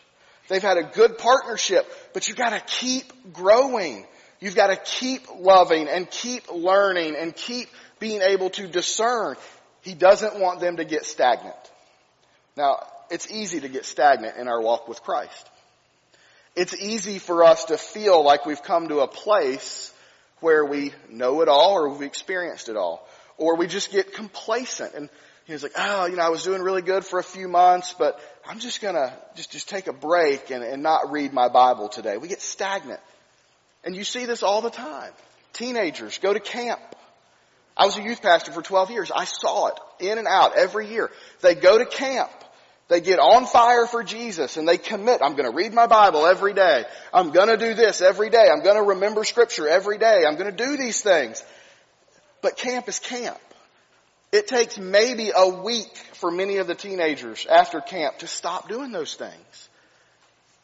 They've 0.47 0.61
had 0.61 0.77
a 0.77 0.83
good 0.83 1.19
partnership, 1.19 1.85
but 2.13 2.27
you've 2.27 2.37
got 2.37 2.49
to 2.49 2.61
keep 2.61 3.31
growing. 3.31 4.05
You've 4.39 4.55
got 4.55 4.67
to 4.67 4.75
keep 4.75 5.27
loving 5.39 5.87
and 5.87 6.09
keep 6.09 6.51
learning 6.51 7.15
and 7.17 7.35
keep 7.35 7.67
being 7.99 8.21
able 8.21 8.49
to 8.51 8.67
discern. 8.67 9.35
He 9.81 9.93
doesn't 9.93 10.39
want 10.39 10.59
them 10.59 10.77
to 10.77 10.85
get 10.85 11.05
stagnant. 11.05 11.55
Now, 12.55 12.83
it's 13.09 13.31
easy 13.31 13.59
to 13.61 13.69
get 13.69 13.85
stagnant 13.85 14.37
in 14.37 14.47
our 14.47 14.61
walk 14.61 14.87
with 14.87 15.01
Christ. 15.03 15.49
It's 16.55 16.73
easy 16.73 17.19
for 17.19 17.43
us 17.43 17.65
to 17.65 17.77
feel 17.77 18.23
like 18.23 18.45
we've 18.45 18.63
come 18.63 18.87
to 18.87 19.01
a 19.01 19.07
place 19.07 19.93
where 20.39 20.63
we 20.63 20.93
know 21.09 21.41
it 21.41 21.49
all 21.49 21.73
or 21.73 21.89
we've 21.89 22.01
experienced 22.01 22.69
it 22.69 22.77
all. 22.77 23.07
Or 23.37 23.57
we 23.57 23.67
just 23.67 23.91
get 23.91 24.13
complacent 24.13 24.93
and 24.93 25.09
he's 25.45 25.63
like, 25.63 25.73
oh, 25.77 26.05
you 26.05 26.15
know, 26.15 26.23
I 26.23 26.29
was 26.29 26.43
doing 26.43 26.61
really 26.61 26.81
good 26.81 27.03
for 27.05 27.19
a 27.19 27.23
few 27.23 27.47
months, 27.49 27.93
but 27.97 28.19
I'm 28.47 28.59
just 28.59 28.81
gonna 28.81 29.13
just, 29.35 29.51
just 29.51 29.67
take 29.67 29.87
a 29.87 29.93
break 29.93 30.49
and, 30.49 30.63
and 30.63 30.81
not 30.81 31.11
read 31.11 31.33
my 31.33 31.49
Bible 31.49 31.89
today. 31.89 32.17
We 32.17 32.29
get 32.29 32.41
stagnant. 32.41 33.01
And 33.83 33.95
you 33.95 34.03
see 34.03 34.25
this 34.25 34.41
all 34.41 34.61
the 34.61 34.69
time. 34.69 35.11
Teenagers 35.53 36.17
go 36.17 36.33
to 36.33 36.39
camp. 36.39 36.79
I 37.77 37.85
was 37.85 37.97
a 37.97 38.03
youth 38.03 38.21
pastor 38.21 38.51
for 38.51 38.61
12 38.61 38.91
years. 38.91 39.11
I 39.13 39.25
saw 39.25 39.67
it 39.67 39.79
in 39.99 40.17
and 40.17 40.27
out 40.27 40.57
every 40.57 40.89
year. 40.89 41.11
They 41.41 41.55
go 41.55 41.77
to 41.77 41.85
camp. 41.85 42.31
They 42.87 43.01
get 43.01 43.19
on 43.19 43.47
fire 43.47 43.87
for 43.87 44.03
Jesus 44.03 44.57
and 44.57 44.67
they 44.67 44.77
commit. 44.77 45.21
I'm 45.23 45.35
going 45.35 45.49
to 45.49 45.55
read 45.55 45.73
my 45.73 45.87
Bible 45.87 46.25
every 46.25 46.53
day. 46.53 46.85
I'm 47.13 47.31
going 47.31 47.47
to 47.47 47.57
do 47.57 47.73
this 47.73 48.01
every 48.01 48.29
day. 48.29 48.47
I'm 48.51 48.63
going 48.63 48.75
to 48.75 48.89
remember 48.89 49.23
scripture 49.23 49.67
every 49.67 49.97
day. 49.97 50.23
I'm 50.25 50.35
going 50.35 50.55
to 50.55 50.65
do 50.65 50.77
these 50.77 51.01
things. 51.01 51.43
But 52.41 52.57
camp 52.57 52.87
is 52.87 52.99
camp. 52.99 53.39
It 54.31 54.47
takes 54.47 54.77
maybe 54.77 55.31
a 55.35 55.49
week 55.49 55.95
for 56.13 56.29
many 56.29 56.57
of 56.57 56.67
the 56.67 56.75
teenagers 56.75 57.45
after 57.47 57.81
camp 57.81 58.19
to 58.19 58.27
stop 58.27 58.69
doing 58.69 58.91
those 58.91 59.15
things. 59.15 59.69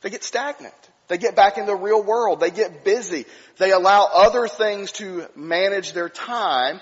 They 0.01 0.09
get 0.09 0.23
stagnant. 0.23 0.73
They 1.11 1.17
get 1.17 1.35
back 1.35 1.57
in 1.57 1.65
the 1.65 1.75
real 1.75 2.01
world. 2.01 2.39
They 2.39 2.51
get 2.51 2.85
busy. 2.85 3.25
They 3.57 3.73
allow 3.73 4.07
other 4.13 4.47
things 4.47 4.93
to 4.93 5.27
manage 5.35 5.91
their 5.91 6.07
time 6.07 6.79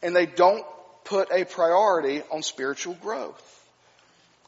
and 0.00 0.14
they 0.14 0.26
don't 0.26 0.64
put 1.02 1.32
a 1.32 1.44
priority 1.44 2.22
on 2.30 2.44
spiritual 2.44 2.94
growth. 2.94 3.42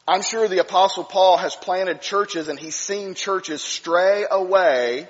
I'm 0.07 0.21
sure 0.21 0.47
the 0.47 0.59
apostle 0.59 1.03
Paul 1.03 1.35
has 1.35 1.57
planted 1.57 1.99
churches 1.99 2.47
and 2.47 2.57
he's 2.57 2.77
seen 2.77 3.15
churches 3.15 3.61
stray 3.61 4.25
away 4.31 5.09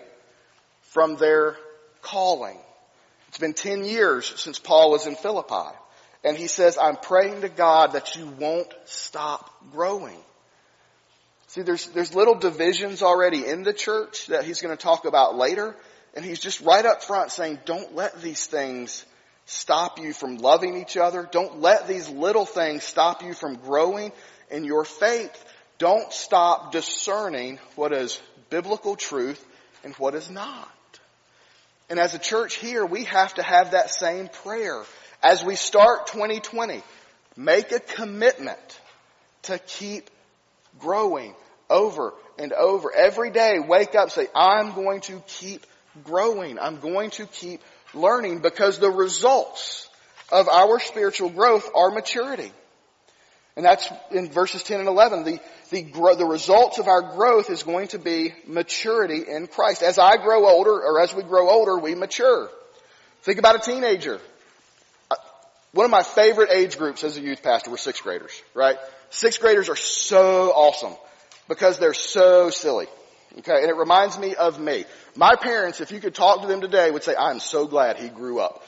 from 0.82 1.18
their 1.18 1.56
calling. 2.02 2.58
It's 3.28 3.38
been 3.38 3.54
10 3.54 3.84
years 3.84 4.34
since 4.38 4.58
Paul 4.58 4.90
was 4.90 5.06
in 5.06 5.14
Philippi. 5.14 5.78
And 6.24 6.36
he 6.36 6.48
says, 6.48 6.80
I'm 6.82 6.98
praying 6.98 7.42
to 7.42 7.50
God 7.50 7.92
that 7.92 8.16
you 8.16 8.26
won't 8.26 8.74
stop 8.86 9.54
growing. 9.72 10.18
See, 11.58 11.64
there's, 11.64 11.88
there's 11.88 12.14
little 12.14 12.36
divisions 12.36 13.02
already 13.02 13.44
in 13.44 13.64
the 13.64 13.74
church 13.74 14.28
that 14.28 14.46
he's 14.46 14.62
going 14.62 14.78
to 14.78 14.82
talk 14.82 15.06
about 15.06 15.36
later. 15.36 15.76
And 16.14 16.24
he's 16.24 16.38
just 16.38 16.62
right 16.62 16.86
up 16.86 17.02
front 17.02 17.32
saying, 17.32 17.58
don't 17.66 17.96
let 17.96 18.22
these 18.22 18.46
things 18.46 19.04
stop 19.48 19.98
you 19.98 20.14
from 20.14 20.38
loving 20.38 20.78
each 20.78 20.98
other. 20.98 21.28
Don't 21.32 21.60
let 21.60 21.88
these 21.88 22.10
little 22.10 22.46
things 22.46 22.84
stop 22.84 23.24
you 23.24 23.34
from 23.34 23.56
growing 23.56 24.12
in 24.52 24.66
your 24.66 24.86
faith. 24.86 25.46
Don't 25.80 26.14
stop 26.14 26.72
discerning 26.72 27.58
what 27.76 27.92
is 27.92 28.22
biblical 28.52 28.96
truth 28.96 29.44
and 29.84 29.96
what 29.96 30.14
is 30.14 30.30
not. 30.30 30.70
And 31.90 31.98
as 31.98 32.14
a 32.14 32.20
church 32.20 32.58
here, 32.58 32.86
we 32.86 33.06
have 33.06 33.34
to 33.34 33.42
have 33.42 33.72
that 33.72 33.90
same 33.90 34.28
prayer. 34.28 34.84
As 35.24 35.44
we 35.44 35.56
start 35.56 36.06
2020, 36.06 36.84
make 37.36 37.72
a 37.72 37.80
commitment 37.80 38.80
to 39.44 39.58
keep 39.58 40.12
growing 40.78 41.34
over 41.70 42.14
and 42.38 42.54
over. 42.54 42.94
Every 42.94 43.32
day, 43.32 43.60
wake 43.60 43.96
up, 43.96 44.12
say, 44.12 44.28
I'm 44.36 44.74
going 44.74 45.02
to 45.02 45.22
keep 45.28 45.66
growing. 46.04 46.60
I'm 46.60 46.80
going 46.80 47.12
to 47.12 47.26
keep 47.26 47.62
learning 47.94 48.40
because 48.40 48.80
the 48.80 48.90
results 48.90 49.90
of 50.32 50.48
our 50.50 50.80
spiritual 50.80 51.30
growth 51.30 51.70
are 51.74 51.92
maturity. 51.92 52.52
And 53.56 53.66
that's 53.66 53.90
in 54.12 54.30
verses 54.30 54.62
10 54.64 54.82
and 54.82 54.88
11. 54.88 55.24
The, 55.24 55.40
the, 55.72 56.16
the 56.18 56.26
results 56.26 56.78
of 56.78 56.88
our 56.88 57.16
growth 57.16 57.50
is 57.50 57.64
going 57.64 57.88
to 57.90 58.00
be 58.00 58.34
maturity 58.46 59.24
in 59.28 59.48
Christ. 59.48 59.82
As 59.82 59.98
I 59.98 60.18
grow 60.18 60.48
older, 60.48 60.72
or 60.72 61.02
as 61.02 61.16
we 61.16 61.24
grow 61.24 61.50
older, 61.50 61.78
we 61.78 61.96
mature. 61.96 62.50
Think 63.24 63.40
about 63.40 63.56
a 63.56 63.60
teenager. 63.60 64.20
Uh, 65.10 65.16
one 65.72 65.86
of 65.86 65.92
my 65.92 66.04
favorite 66.04 66.52
age 66.52 66.78
groups 66.78 67.04
as 67.04 67.18
a 67.18 67.22
youth 67.22 67.42
pastor 67.42 67.72
were 67.72 67.78
sixth 67.78 68.04
graders, 68.04 68.42
right? 68.54 68.78
Sixth 69.10 69.42
graders 69.42 69.70
are 69.70 69.76
so 69.76 70.52
awesome 70.52 70.96
because 71.48 71.80
they're 71.80 71.94
so 71.94 72.50
silly. 72.50 72.88
Okay, 73.40 73.62
and 73.62 73.70
it 73.70 73.76
reminds 73.76 74.18
me 74.18 74.36
of 74.36 74.60
me. 74.60 74.86
My 75.16 75.36
parents, 75.36 75.80
if 75.82 75.92
you 75.92 76.00
could 76.00 76.16
talk 76.16 76.42
to 76.42 76.48
them 76.48 76.62
today, 76.62 76.90
would 76.90 77.04
say, 77.04 77.16
I'm 77.16 77.40
so 77.40 77.68
glad 77.68 77.98
he 77.98 78.10
grew 78.10 78.40
up. 78.40 78.64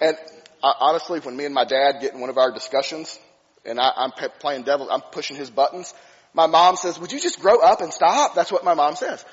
And 0.00 0.16
uh, 0.62 0.72
honestly, 0.80 1.20
when 1.20 1.36
me 1.36 1.44
and 1.44 1.54
my 1.54 1.64
dad 1.64 2.00
get 2.00 2.14
in 2.14 2.20
one 2.20 2.30
of 2.30 2.38
our 2.38 2.52
discussions, 2.52 3.18
and 3.64 3.78
I, 3.78 3.92
am 4.04 4.12
playing 4.40 4.62
devil. 4.62 4.88
I'm 4.90 5.00
pushing 5.00 5.36
his 5.36 5.50
buttons. 5.50 5.94
My 6.34 6.46
mom 6.46 6.76
says, 6.76 6.98
would 6.98 7.12
you 7.12 7.20
just 7.20 7.40
grow 7.40 7.58
up 7.60 7.80
and 7.80 7.92
stop? 7.92 8.34
That's 8.34 8.52
what 8.52 8.64
my 8.64 8.74
mom 8.74 8.96
says. 8.96 9.24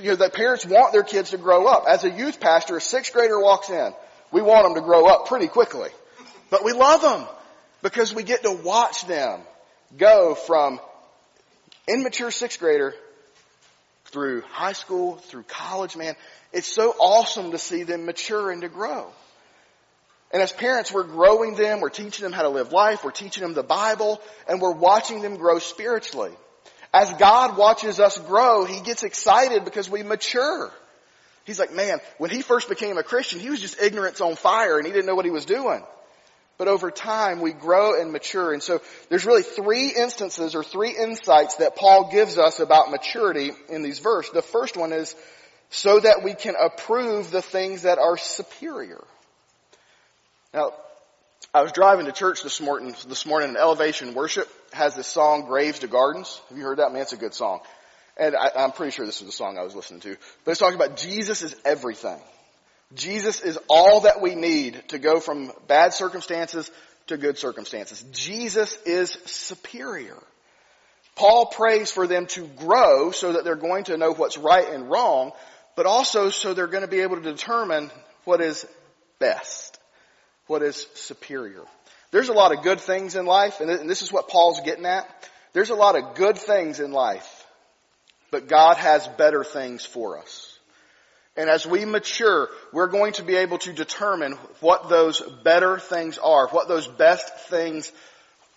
You 0.00 0.10
know, 0.10 0.16
the 0.16 0.30
parents 0.30 0.66
want 0.66 0.92
their 0.92 1.02
kids 1.02 1.30
to 1.30 1.38
grow 1.38 1.66
up. 1.66 1.84
As 1.88 2.04
a 2.04 2.10
youth 2.10 2.40
pastor, 2.40 2.76
a 2.76 2.80
sixth 2.80 3.12
grader 3.12 3.40
walks 3.40 3.70
in. 3.70 3.92
We 4.30 4.42
want 4.42 4.66
them 4.66 4.74
to 4.74 4.80
grow 4.80 5.06
up 5.06 5.26
pretty 5.26 5.48
quickly. 5.48 5.90
But 6.50 6.64
we 6.64 6.72
love 6.72 7.02
them 7.02 7.26
because 7.82 8.14
we 8.14 8.22
get 8.22 8.42
to 8.42 8.52
watch 8.52 9.06
them 9.06 9.40
go 9.96 10.34
from 10.34 10.80
immature 11.88 12.30
sixth 12.30 12.58
grader 12.58 12.94
through 14.06 14.42
high 14.42 14.72
school, 14.72 15.16
through 15.16 15.44
college, 15.44 15.96
man. 15.96 16.14
It's 16.52 16.72
so 16.72 16.90
awesome 16.98 17.52
to 17.52 17.58
see 17.58 17.82
them 17.82 18.04
mature 18.04 18.50
and 18.50 18.62
to 18.62 18.68
grow. 18.68 19.08
And 20.32 20.40
as 20.42 20.52
parents, 20.52 20.92
we're 20.92 21.02
growing 21.04 21.54
them, 21.56 21.80
we're 21.80 21.90
teaching 21.90 22.22
them 22.22 22.32
how 22.32 22.42
to 22.42 22.48
live 22.48 22.72
life, 22.72 23.04
we're 23.04 23.10
teaching 23.10 23.42
them 23.42 23.54
the 23.54 23.62
Bible, 23.62 24.20
and 24.48 24.60
we're 24.60 24.72
watching 24.72 25.20
them 25.20 25.36
grow 25.36 25.58
spiritually. 25.58 26.32
As 26.94 27.12
God 27.14 27.56
watches 27.56 28.00
us 28.00 28.18
grow, 28.18 28.64
He 28.64 28.80
gets 28.80 29.02
excited 29.02 29.64
because 29.64 29.90
we 29.90 30.02
mature. 30.02 30.70
He's 31.44 31.58
like, 31.58 31.72
man, 31.72 31.98
when 32.18 32.30
he 32.30 32.40
first 32.40 32.68
became 32.68 32.98
a 32.98 33.02
Christian, 33.02 33.40
he 33.40 33.50
was 33.50 33.60
just 33.60 33.80
ignorance 33.82 34.20
on 34.20 34.36
fire 34.36 34.78
and 34.78 34.86
he 34.86 34.92
didn't 34.92 35.06
know 35.06 35.14
what 35.14 35.24
he 35.24 35.30
was 35.30 35.44
doing. 35.44 35.82
But 36.62 36.68
over 36.68 36.92
time, 36.92 37.40
we 37.40 37.52
grow 37.52 38.00
and 38.00 38.12
mature. 38.12 38.52
And 38.52 38.62
so 38.62 38.80
there's 39.08 39.26
really 39.26 39.42
three 39.42 39.88
instances 39.88 40.54
or 40.54 40.62
three 40.62 40.96
insights 40.96 41.56
that 41.56 41.74
Paul 41.74 42.12
gives 42.12 42.38
us 42.38 42.60
about 42.60 42.88
maturity 42.88 43.50
in 43.68 43.82
these 43.82 43.98
verses. 43.98 44.32
The 44.32 44.42
first 44.42 44.76
one 44.76 44.92
is 44.92 45.16
so 45.70 45.98
that 45.98 46.22
we 46.22 46.34
can 46.34 46.54
approve 46.54 47.32
the 47.32 47.42
things 47.42 47.82
that 47.82 47.98
are 47.98 48.16
superior. 48.16 49.02
Now, 50.54 50.70
I 51.52 51.62
was 51.62 51.72
driving 51.72 52.06
to 52.06 52.12
church 52.12 52.44
this 52.44 52.60
morning, 52.60 52.94
this 53.08 53.26
morning 53.26 53.48
and 53.48 53.58
Elevation 53.58 54.14
Worship 54.14 54.48
has 54.72 54.94
this 54.94 55.08
song, 55.08 55.46
Graves 55.46 55.80
to 55.80 55.88
Gardens. 55.88 56.40
Have 56.48 56.56
you 56.56 56.62
heard 56.62 56.78
that? 56.78 56.92
Man, 56.92 57.02
it's 57.02 57.12
a 57.12 57.16
good 57.16 57.34
song. 57.34 57.58
And 58.16 58.36
I, 58.36 58.52
I'm 58.56 58.70
pretty 58.70 58.92
sure 58.92 59.04
this 59.04 59.20
was 59.20 59.30
the 59.30 59.36
song 59.36 59.58
I 59.58 59.64
was 59.64 59.74
listening 59.74 59.98
to. 60.02 60.16
But 60.44 60.52
it's 60.52 60.60
talking 60.60 60.76
about 60.76 60.96
Jesus 60.96 61.42
is 61.42 61.56
everything. 61.64 62.20
Jesus 62.94 63.40
is 63.40 63.58
all 63.68 64.02
that 64.02 64.20
we 64.20 64.34
need 64.34 64.82
to 64.88 64.98
go 64.98 65.20
from 65.20 65.52
bad 65.66 65.94
circumstances 65.94 66.70
to 67.06 67.16
good 67.16 67.38
circumstances. 67.38 68.04
Jesus 68.12 68.76
is 68.84 69.10
superior. 69.26 70.18
Paul 71.14 71.46
prays 71.46 71.90
for 71.90 72.06
them 72.06 72.26
to 72.28 72.46
grow 72.46 73.10
so 73.10 73.34
that 73.34 73.44
they're 73.44 73.56
going 73.56 73.84
to 73.84 73.96
know 73.96 74.12
what's 74.12 74.38
right 74.38 74.68
and 74.68 74.90
wrong, 74.90 75.32
but 75.76 75.86
also 75.86 76.30
so 76.30 76.54
they're 76.54 76.66
going 76.66 76.84
to 76.84 76.88
be 76.88 77.00
able 77.00 77.16
to 77.16 77.22
determine 77.22 77.90
what 78.24 78.40
is 78.40 78.66
best 79.18 79.72
what 80.52 80.62
is 80.62 80.86
superior. 80.94 81.62
There's 82.10 82.28
a 82.28 82.34
lot 82.34 82.52
of 82.52 82.62
good 82.62 82.80
things 82.80 83.14
in 83.14 83.24
life, 83.24 83.60
and 83.60 83.88
this 83.88 84.02
is 84.02 84.12
what 84.12 84.28
Paul's 84.28 84.60
getting 84.60 84.84
at. 84.84 85.08
There's 85.54 85.70
a 85.70 85.74
lot 85.74 85.96
of 85.96 86.14
good 86.14 86.36
things 86.36 86.78
in 86.78 86.92
life, 86.92 87.46
but 88.30 88.48
God 88.48 88.76
has 88.76 89.08
better 89.08 89.44
things 89.44 89.84
for 89.84 90.18
us. 90.18 90.51
And 91.36 91.48
as 91.48 91.66
we 91.66 91.84
mature, 91.84 92.48
we're 92.72 92.88
going 92.88 93.14
to 93.14 93.22
be 93.22 93.36
able 93.36 93.58
to 93.58 93.72
determine 93.72 94.32
what 94.60 94.88
those 94.90 95.20
better 95.42 95.78
things 95.78 96.18
are, 96.18 96.48
what 96.48 96.68
those 96.68 96.86
best 96.86 97.34
things 97.48 97.90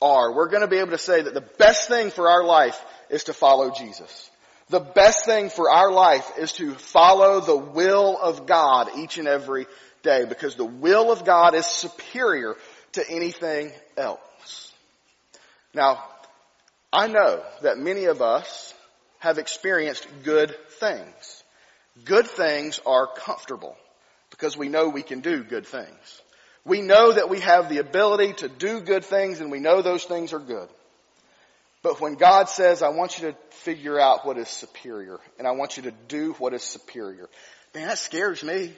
are. 0.02 0.34
We're 0.34 0.50
going 0.50 0.62
to 0.62 0.68
be 0.68 0.80
able 0.80 0.92
to 0.92 0.98
say 0.98 1.22
that 1.22 1.34
the 1.34 1.42
best 1.42 1.88
thing 1.88 2.12
for 2.12 2.30
our 2.30 2.44
life 2.44 2.80
is 3.10 3.26
to 3.26 3.34
follow 3.34 3.72
Jesus. 3.72 4.30
The 4.70 4.80
best 4.80 5.26
thing 5.26 5.50
for 5.50 5.70
our 5.70 5.92
life 5.92 6.30
is 6.38 6.52
to 6.54 6.74
follow 6.74 7.40
the 7.40 7.56
will 7.56 8.18
of 8.20 8.46
God 8.46 8.90
each 8.98 9.18
and 9.18 9.28
every 9.28 9.68
day 10.02 10.26
because 10.26 10.56
the 10.56 10.66
will 10.66 11.12
of 11.12 11.24
God 11.24 11.56
is 11.56 11.66
superior 11.66 12.56
to 12.94 13.10
anything 13.10 13.72
else. 13.96 14.74
Now, 15.74 16.04
I 16.92 17.08
know 17.08 17.44
that 17.62 17.78
many 17.78 18.06
of 18.06 18.22
us 18.22 18.74
have 19.20 19.38
experienced 19.38 20.08
good 20.24 20.56
things. 20.80 21.35
Good 22.04 22.28
things 22.28 22.80
are 22.86 23.08
comfortable 23.08 23.78
because 24.30 24.58
we 24.58 24.68
know 24.68 24.90
we 24.90 25.04
can 25.04 25.22
do 25.22 25.44
good 25.44 25.66
things. 25.66 26.22
We 26.66 26.82
know 26.82 27.14
that 27.14 27.30
we 27.30 27.40
have 27.40 27.70
the 27.70 27.78
ability 27.78 28.34
to 28.34 28.50
do 28.50 28.82
good 28.82 29.06
things 29.06 29.40
and 29.40 29.52
we 29.52 29.60
know 29.60 29.82
those 29.82 30.04
things 30.04 30.34
are 30.34 30.40
good. 30.40 30.68
But 31.84 32.02
when 32.02 32.16
God 32.16 32.50
says, 32.50 32.82
I 32.82 32.90
want 32.90 33.20
you 33.20 33.32
to 33.32 33.38
figure 33.58 34.00
out 34.00 34.26
what 34.26 34.38
is 34.38 34.50
superior 34.50 35.20
and 35.38 35.48
I 35.48 35.52
want 35.52 35.78
you 35.78 35.84
to 35.84 35.92
do 36.08 36.34
what 36.34 36.54
is 36.54 36.64
superior, 36.64 37.30
man, 37.74 37.88
that 37.88 38.00
scares 38.00 38.44
me. 38.44 38.74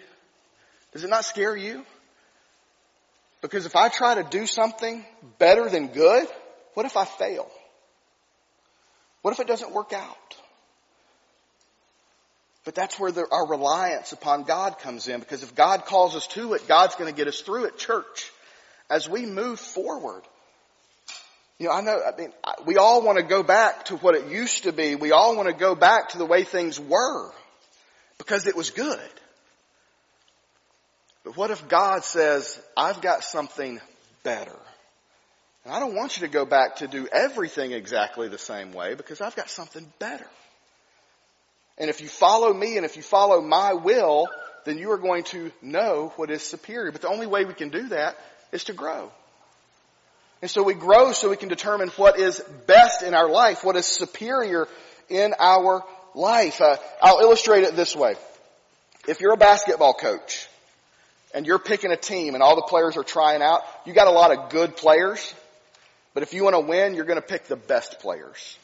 Does 0.92 1.04
it 1.04 1.10
not 1.10 1.26
scare 1.26 1.56
you? 1.56 1.86
Because 3.42 3.66
if 3.66 3.76
I 3.76 3.90
try 3.90 4.16
to 4.16 4.24
do 4.24 4.46
something 4.46 5.06
better 5.40 5.70
than 5.70 5.88
good, 5.88 6.28
what 6.74 6.86
if 6.86 6.98
I 6.98 7.06
fail? 7.06 7.50
What 9.22 9.32
if 9.32 9.40
it 9.40 9.48
doesn't 9.48 9.74
work 9.74 9.94
out? 9.94 10.37
But 12.68 12.76
that's 12.76 13.00
where 13.00 13.14
the, 13.14 13.26
our 13.32 13.48
reliance 13.48 14.12
upon 14.12 14.44
God 14.44 14.80
comes 14.80 15.08
in 15.08 15.22
because 15.22 15.42
if 15.42 15.56
God 15.56 15.86
calls 15.86 16.18
us 16.18 16.28
to 16.28 16.52
it, 16.52 16.68
God's 16.68 16.96
going 16.96 17.10
to 17.10 17.16
get 17.16 17.30
us 17.30 17.40
through 17.40 17.64
it, 17.64 17.78
church. 17.78 18.30
As 18.90 19.08
we 19.08 19.26
move 19.26 19.62
forward, 19.62 20.22
you 21.60 21.68
know, 21.68 21.74
I 21.74 21.80
know, 21.80 21.98
I 22.06 22.20
mean, 22.20 22.34
we 22.66 22.76
all 22.76 23.02
want 23.04 23.20
to 23.20 23.24
go 23.24 23.42
back 23.42 23.86
to 23.86 23.96
what 23.96 24.16
it 24.16 24.28
used 24.28 24.64
to 24.64 24.74
be. 24.74 24.96
We 24.96 25.14
all 25.14 25.38
want 25.38 25.48
to 25.48 25.56
go 25.56 25.76
back 25.76 26.10
to 26.10 26.18
the 26.18 26.26
way 26.26 26.44
things 26.44 26.78
were 26.78 27.32
because 28.18 28.48
it 28.48 28.56
was 28.58 28.72
good. 28.72 29.00
But 31.24 31.38
what 31.38 31.52
if 31.52 31.70
God 31.70 32.04
says, 32.04 32.62
I've 32.76 33.00
got 33.00 33.24
something 33.24 33.80
better? 34.24 34.60
And 35.64 35.74
I 35.74 35.80
don't 35.80 35.96
want 35.96 36.18
you 36.18 36.28
to 36.28 36.34
go 36.34 36.44
back 36.44 36.76
to 36.78 36.88
do 36.90 37.08
everything 37.14 37.72
exactly 37.72 38.28
the 38.28 38.38
same 38.38 38.74
way 38.74 38.94
because 38.94 39.22
I've 39.22 39.38
got 39.38 39.50
something 39.50 39.90
better. 40.00 40.28
And 41.78 41.90
if 41.90 42.02
you 42.02 42.08
follow 42.08 42.54
me 42.54 42.78
and 42.78 42.86
if 42.86 42.98
you 42.98 43.04
follow 43.04 43.42
my 43.42 43.74
will, 43.74 44.28
then 44.66 44.78
you 44.78 44.92
are 44.92 44.98
going 44.98 45.24
to 45.26 45.52
know 45.62 46.12
what 46.16 46.32
is 46.32 46.42
superior. 46.42 46.92
But 46.92 47.02
the 47.02 47.10
only 47.10 47.28
way 47.28 47.46
we 47.46 47.54
can 47.54 47.70
do 47.70 47.90
that 47.90 48.18
is 48.52 48.66
to 48.66 48.74
grow. 48.74 49.12
And 50.42 50.52
so 50.52 50.62
we 50.62 50.74
grow 50.74 51.14
so 51.14 51.30
we 51.30 51.38
can 51.38 51.50
determine 51.50 51.90
what 51.90 52.20
is 52.20 52.40
best 52.68 53.02
in 53.02 53.14
our 53.14 53.30
life, 53.30 53.64
what 53.64 53.76
is 53.76 53.86
superior 53.86 54.68
in 55.10 55.34
our 55.40 55.84
life. 56.14 56.62
Uh, 56.62 56.78
I'll 57.02 57.20
illustrate 57.20 57.64
it 57.64 57.76
this 57.76 57.96
way. 57.96 58.16
If 59.08 59.20
you're 59.20 59.34
a 59.34 59.38
basketball 59.38 59.94
coach 59.94 60.48
and 61.34 61.46
you're 61.46 61.60
picking 61.60 61.92
a 61.92 61.98
team 61.98 62.34
and 62.34 62.44
all 62.44 62.56
the 62.56 62.68
players 62.68 62.98
are 62.98 63.04
trying 63.04 63.42
out, 63.42 63.62
you 63.86 63.94
got 63.94 64.08
a 64.08 64.12
lot 64.12 64.36
of 64.36 64.50
good 64.50 64.76
players, 64.76 65.34
but 66.14 66.24
if 66.24 66.34
you 66.34 66.44
want 66.44 66.56
to 66.56 66.60
win, 66.60 66.94
you're 66.94 67.06
going 67.06 67.22
to 67.22 67.28
pick 67.28 67.48
the 67.48 67.56
best 67.56 68.00
players. 68.00 68.58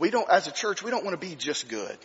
We 0.00 0.10
don't, 0.10 0.28
as 0.30 0.48
a 0.48 0.52
church, 0.52 0.82
we 0.82 0.90
don't 0.90 1.04
want 1.04 1.20
to 1.20 1.24
be 1.24 1.36
just 1.36 1.68
good. 1.68 1.96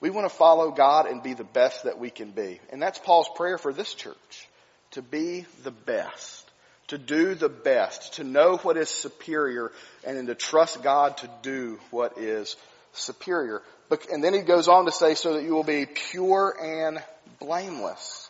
We 0.00 0.10
want 0.10 0.30
to 0.30 0.36
follow 0.36 0.70
God 0.70 1.06
and 1.06 1.22
be 1.22 1.32
the 1.32 1.44
best 1.44 1.84
that 1.84 1.98
we 1.98 2.10
can 2.10 2.30
be. 2.30 2.60
And 2.70 2.80
that's 2.80 2.98
Paul's 2.98 3.28
prayer 3.34 3.56
for 3.56 3.72
this 3.72 3.94
church. 3.94 4.48
To 4.92 5.02
be 5.02 5.46
the 5.64 5.70
best. 5.70 6.48
To 6.88 6.98
do 6.98 7.34
the 7.34 7.48
best. 7.48 8.14
To 8.14 8.24
know 8.24 8.58
what 8.58 8.76
is 8.76 8.90
superior 8.90 9.72
and 10.06 10.16
then 10.16 10.26
to 10.26 10.34
trust 10.34 10.82
God 10.82 11.16
to 11.18 11.30
do 11.42 11.80
what 11.90 12.18
is 12.18 12.56
superior. 12.92 13.62
And 14.12 14.22
then 14.22 14.34
he 14.34 14.40
goes 14.40 14.68
on 14.68 14.84
to 14.84 14.92
say, 14.92 15.14
so 15.14 15.34
that 15.34 15.42
you 15.42 15.54
will 15.54 15.64
be 15.64 15.86
pure 15.86 16.54
and 16.62 17.02
blameless. 17.38 18.28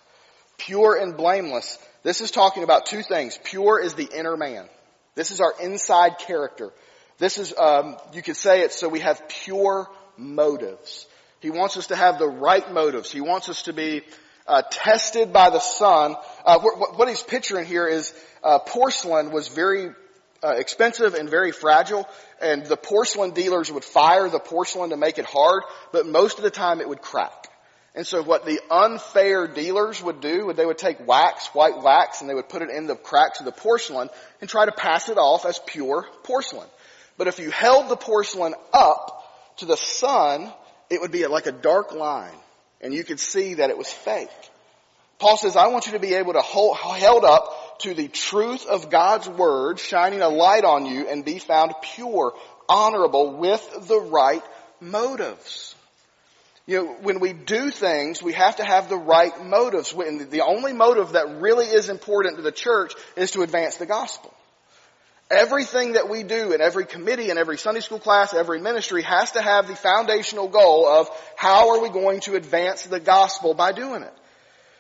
Pure 0.59 0.97
and 0.97 1.17
blameless. 1.17 1.77
This 2.05 2.21
is 2.21 2.31
talking 2.31 2.63
about 2.63 2.87
two 2.87 3.03
things. 3.03 3.37
Pure 3.43 3.81
is 3.81 3.95
the 3.95 4.09
inner 4.17 4.37
man. 4.37 4.69
This 5.17 5.33
is 5.33 5.41
our 5.41 5.55
inside 5.61 6.19
character. 6.19 6.71
This 7.21 7.37
is, 7.37 7.55
um, 7.57 7.97
you 8.15 8.23
could 8.23 8.37
say 8.37 8.63
it 8.63 8.73
so 8.73 8.89
we 8.89 9.01
have 9.01 9.29
pure 9.29 9.87
motives. 10.17 11.07
He 11.41 11.51
wants 11.51 11.77
us 11.77 11.89
to 11.89 11.97
have 11.97 12.19
the 12.19 12.27
right 12.27 12.73
motives. 12.73 13.13
He 13.13 13.21
wants 13.21 13.51
us 13.51 13.65
to 13.65 13.75
be 13.75 14.01
uh, 14.47 14.63
tested 14.71 15.31
by 15.31 15.51
the 15.51 15.61
sun. 15.61 16.17
Uh, 16.47 16.59
what, 16.61 16.99
what, 16.99 17.09
he's 17.09 17.23
picturing 17.23 17.67
here 17.67 17.87
is 17.87 18.15
uh, 18.43 18.59
porcelain 18.59 19.33
was 19.33 19.49
very 19.49 19.91
uh, 20.43 20.55
expensive 20.57 21.13
and 21.13 21.29
very 21.29 21.53
fragile, 21.53 22.09
and 22.41 22.65
the 22.65 22.77
porcelain 22.79 23.33
dealers 23.33 23.71
would 23.71 23.85
fire 23.85 24.31
the 24.31 24.41
porcelain 24.41 24.89
to 24.89 24.97
make 24.97 25.19
it 25.19 25.27
hard, 25.27 25.63
but 25.93 26.07
most 26.07 26.39
of 26.39 26.43
the 26.43 26.51
time 26.51 26.81
it 26.81 26.89
would 26.89 27.03
crack. 27.03 27.49
And 27.95 28.07
so 28.07 28.23
what 28.23 28.47
the 28.47 28.61
unfair 28.71 29.47
dealers 29.47 30.03
would 30.03 30.23
do, 30.23 30.51
they 30.55 30.65
would 30.65 30.79
take 30.79 31.07
wax, 31.07 31.49
white 31.49 31.83
wax, 31.83 32.23
and 32.23 32.31
they 32.31 32.35
would 32.35 32.49
put 32.49 32.63
it 32.63 32.71
in 32.71 32.87
the 32.87 32.97
cracks 32.97 33.41
of 33.41 33.47
the 33.47 33.53
porcelain 33.53 34.09
and 34.41 34.49
try 34.49 34.65
to 34.65 34.73
pass 34.73 35.11
it 35.11 35.19
off 35.19 35.45
as 35.45 35.61
pure 35.67 36.07
porcelain. 36.23 36.69
But 37.21 37.29
if 37.29 37.39
you 37.39 37.51
held 37.51 37.91
the 37.91 37.99
porcelain 37.99 38.55
up 38.73 39.31
to 39.59 39.67
the 39.67 39.77
sun, 39.77 40.51
it 40.89 41.03
would 41.03 41.13
be 41.13 41.27
like 41.27 41.45
a 41.45 41.53
dark 41.53 41.93
line, 41.93 42.33
and 42.81 42.95
you 42.95 43.05
could 43.05 43.21
see 43.21 43.57
that 43.57 43.69
it 43.69 43.77
was 43.77 43.93
fake. 43.93 44.31
Paul 45.19 45.37
says, 45.37 45.55
I 45.55 45.67
want 45.67 45.85
you 45.85 45.93
to 45.93 45.99
be 45.99 46.15
able 46.15 46.33
to 46.33 46.41
hold, 46.41 46.79
held 46.79 47.27
up 47.27 47.79
to 47.81 47.93
the 47.93 48.09
truth 48.09 48.65
of 48.65 48.89
God's 48.89 49.29
word, 49.29 49.79
shining 49.79 50.23
a 50.23 50.31
light 50.31 50.65
on 50.65 50.87
you 50.87 51.09
and 51.09 51.23
be 51.23 51.39
found 51.39 51.75
pure, 51.83 52.33
honorable 52.71 53.37
with 53.37 53.87
the 53.87 54.01
right 54.01 54.43
motives. 54.81 55.75
You 56.67 56.79
know, 56.79 56.93
when 57.03 57.21
we 57.21 57.35
do 57.35 57.71
things, 57.71 58.23
we 58.23 58.33
have 58.33 58.57
to 58.57 58.65
have 58.65 58.89
the 58.89 58.97
right 58.97 59.45
motives. 59.45 59.93
The 59.93 60.41
only 60.41 60.73
motive 60.73 61.13
that 61.13 61.43
really 61.43 61.67
is 61.67 61.91
important 61.91 62.37
to 62.37 62.43
the 62.43 62.51
church 62.51 62.95
is 63.15 63.33
to 63.33 63.43
advance 63.43 63.77
the 63.77 63.85
gospel. 63.85 64.33
Everything 65.31 65.93
that 65.93 66.09
we 66.09 66.25
do 66.25 66.53
in 66.53 66.61
every 66.61 66.85
committee 66.85 67.31
and 67.31 67.39
every 67.39 67.57
Sunday 67.57 67.81
school 67.81 68.01
class, 68.01 68.35
every 68.35 68.61
ministry 68.61 69.03
has 69.03 69.31
to 69.33 69.41
have 69.41 69.69
the 69.69 69.77
foundational 69.77 70.49
goal 70.49 70.89
of 70.89 71.09
how 71.37 71.71
are 71.71 71.81
we 71.81 71.89
going 71.89 72.21
to 72.21 72.35
advance 72.35 72.83
the 72.83 72.99
gospel 72.99 73.55
by 73.55 73.71
doing 73.71 74.03
it. 74.03 74.13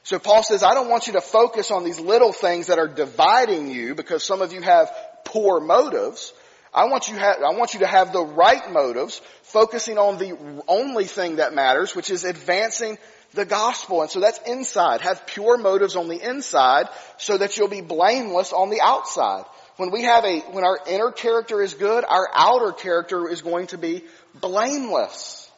So 0.02 0.18
Paul 0.18 0.42
says, 0.42 0.62
I 0.62 0.74
don't 0.74 0.88
want 0.88 1.06
you 1.06 1.12
to 1.12 1.20
focus 1.20 1.70
on 1.70 1.84
these 1.84 2.00
little 2.00 2.32
things 2.32 2.66
that 2.66 2.78
are 2.78 2.88
dividing 2.88 3.70
you 3.70 3.94
because 3.94 4.24
some 4.24 4.42
of 4.42 4.52
you 4.52 4.60
have 4.60 4.90
poor 5.24 5.60
motives. 5.60 6.32
I 6.72 6.86
want 6.86 7.08
you, 7.08 7.18
ha- 7.18 7.36
I 7.44 7.56
want 7.56 7.74
you 7.74 7.80
to 7.80 7.86
have 7.86 8.12
the 8.12 8.24
right 8.24 8.72
motives, 8.72 9.20
focusing 9.42 9.98
on 9.98 10.18
the 10.18 10.36
only 10.66 11.04
thing 11.04 11.36
that 11.36 11.52
matters, 11.52 11.94
which 11.94 12.10
is 12.10 12.24
advancing 12.24 12.98
the 13.34 13.44
gospel. 13.44 14.02
And 14.02 14.10
so 14.10 14.20
that's 14.20 14.40
inside. 14.48 15.00
Have 15.02 15.26
pure 15.26 15.58
motives 15.58 15.96
on 15.96 16.08
the 16.08 16.20
inside 16.20 16.88
so 17.18 17.38
that 17.38 17.56
you'll 17.56 17.68
be 17.68 17.80
blameless 17.82 18.52
on 18.52 18.70
the 18.70 18.80
outside. 18.80 19.44
When 19.80 19.90
we 19.90 20.02
have 20.02 20.26
a, 20.26 20.40
when 20.40 20.62
our 20.62 20.78
inner 20.86 21.10
character 21.10 21.62
is 21.62 21.72
good, 21.72 22.04
our 22.04 22.28
outer 22.34 22.70
character 22.70 23.26
is 23.26 23.40
going 23.40 23.68
to 23.68 23.78
be 23.78 24.04
blameless 24.38 25.50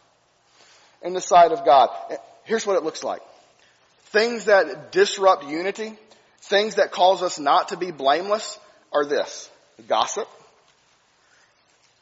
in 1.02 1.12
the 1.12 1.20
sight 1.20 1.50
of 1.50 1.64
God. 1.64 1.88
Here's 2.44 2.64
what 2.64 2.76
it 2.76 2.84
looks 2.84 3.02
like. 3.02 3.20
Things 4.10 4.44
that 4.44 4.92
disrupt 4.92 5.46
unity, 5.46 5.98
things 6.42 6.76
that 6.76 6.92
cause 6.92 7.20
us 7.20 7.40
not 7.40 7.70
to 7.70 7.76
be 7.76 7.90
blameless 7.90 8.60
are 8.92 9.04
this. 9.04 9.50
Gossip. 9.88 10.28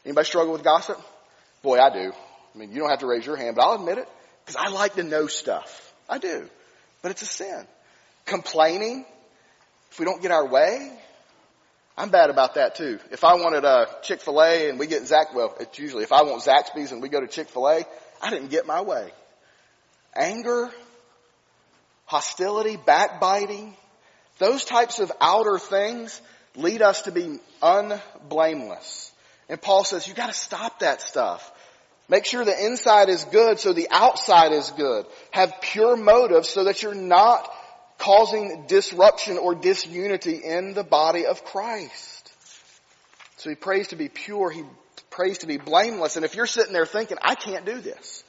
Anybody 0.04 0.26
struggle 0.26 0.52
with 0.52 0.62
gossip? 0.62 1.00
Boy, 1.62 1.78
I 1.78 1.88
do. 1.88 2.12
I 2.54 2.58
mean, 2.58 2.70
you 2.70 2.80
don't 2.80 2.90
have 2.90 2.98
to 2.98 3.06
raise 3.06 3.24
your 3.24 3.36
hand, 3.36 3.56
but 3.56 3.64
I'll 3.64 3.76
admit 3.76 3.96
it. 3.96 4.08
Because 4.44 4.56
I 4.56 4.68
like 4.68 4.96
to 4.96 5.04
know 5.04 5.26
stuff. 5.26 5.94
I 6.06 6.18
do. 6.18 6.50
But 7.00 7.12
it's 7.12 7.22
a 7.22 7.26
sin. 7.26 7.66
Complaining. 8.26 9.06
If 9.90 9.98
we 9.98 10.04
don't 10.04 10.20
get 10.20 10.32
our 10.32 10.46
way. 10.46 10.99
I'm 12.00 12.08
bad 12.08 12.30
about 12.30 12.54
that 12.54 12.76
too. 12.76 12.98
If 13.10 13.24
I 13.24 13.34
wanted 13.34 13.66
a 13.66 13.86
Chick-fil-A 14.00 14.70
and 14.70 14.78
we 14.78 14.86
get 14.86 15.06
Zack, 15.06 15.34
well, 15.34 15.54
it's 15.60 15.78
usually 15.78 16.02
if 16.02 16.12
I 16.12 16.22
want 16.22 16.42
Zaxby's 16.42 16.92
and 16.92 17.02
we 17.02 17.10
go 17.10 17.20
to 17.20 17.26
Chick-fil-A, 17.26 17.84
I 18.22 18.30
didn't 18.30 18.48
get 18.48 18.66
my 18.66 18.80
way. 18.80 19.10
Anger, 20.16 20.70
hostility, 22.06 22.78
backbiting, 22.78 23.76
those 24.38 24.64
types 24.64 24.98
of 24.98 25.12
outer 25.20 25.58
things 25.58 26.22
lead 26.56 26.80
us 26.80 27.02
to 27.02 27.12
be 27.12 27.38
unblameless. 27.62 29.12
And 29.50 29.60
Paul 29.60 29.84
says, 29.84 30.08
you 30.08 30.14
gotta 30.14 30.32
stop 30.32 30.78
that 30.78 31.02
stuff. 31.02 31.52
Make 32.08 32.24
sure 32.24 32.46
the 32.46 32.64
inside 32.64 33.10
is 33.10 33.24
good 33.24 33.60
so 33.60 33.74
the 33.74 33.88
outside 33.90 34.52
is 34.52 34.70
good. 34.70 35.04
Have 35.32 35.52
pure 35.60 35.98
motives 35.98 36.48
so 36.48 36.64
that 36.64 36.82
you're 36.82 36.94
not 36.94 37.46
causing 38.00 38.64
disruption 38.66 39.38
or 39.38 39.54
disunity 39.54 40.40
in 40.42 40.74
the 40.74 40.82
body 40.82 41.26
of 41.26 41.44
Christ. 41.44 42.32
So 43.36 43.50
he 43.50 43.56
prays 43.56 43.88
to 43.88 43.96
be 43.96 44.08
pure. 44.08 44.50
He 44.50 44.64
prays 45.10 45.38
to 45.38 45.46
be 45.46 45.58
blameless. 45.58 46.16
And 46.16 46.24
if 46.24 46.34
you're 46.34 46.46
sitting 46.46 46.72
there 46.72 46.86
thinking, 46.86 47.18
I 47.22 47.34
can't 47.34 47.64
do 47.64 47.80
this, 47.80 48.24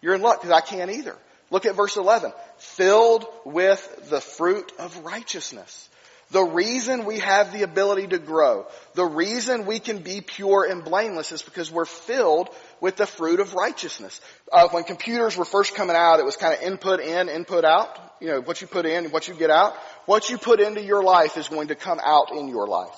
you're 0.00 0.14
in 0.14 0.22
luck 0.22 0.40
because 0.40 0.56
I 0.56 0.60
can't 0.60 0.90
either. 0.90 1.16
Look 1.50 1.66
at 1.66 1.76
verse 1.76 1.96
11. 1.96 2.32
Filled 2.56 3.26
with 3.44 4.08
the 4.10 4.20
fruit 4.20 4.72
of 4.78 5.04
righteousness. 5.04 5.88
The 6.34 6.42
reason 6.42 7.04
we 7.04 7.20
have 7.20 7.52
the 7.52 7.62
ability 7.62 8.08
to 8.08 8.18
grow, 8.18 8.66
the 8.94 9.04
reason 9.04 9.66
we 9.66 9.78
can 9.78 9.98
be 9.98 10.20
pure 10.20 10.64
and 10.68 10.82
blameless 10.82 11.30
is 11.30 11.42
because 11.42 11.70
we're 11.70 11.84
filled 11.84 12.48
with 12.80 12.96
the 12.96 13.06
fruit 13.06 13.38
of 13.38 13.54
righteousness. 13.54 14.20
Uh, 14.52 14.66
when 14.72 14.82
computers 14.82 15.36
were 15.36 15.44
first 15.44 15.76
coming 15.76 15.94
out, 15.94 16.18
it 16.18 16.24
was 16.24 16.34
kind 16.34 16.52
of 16.52 16.60
input 16.60 16.98
in, 16.98 17.28
input 17.28 17.64
out. 17.64 18.00
You 18.20 18.26
know, 18.26 18.40
what 18.40 18.60
you 18.60 18.66
put 18.66 18.84
in, 18.84 19.12
what 19.12 19.28
you 19.28 19.34
get 19.34 19.48
out. 19.48 19.76
What 20.06 20.28
you 20.28 20.36
put 20.36 20.58
into 20.58 20.82
your 20.82 21.04
life 21.04 21.36
is 21.36 21.48
going 21.48 21.68
to 21.68 21.76
come 21.76 22.00
out 22.02 22.32
in 22.32 22.48
your 22.48 22.66
life. 22.66 22.96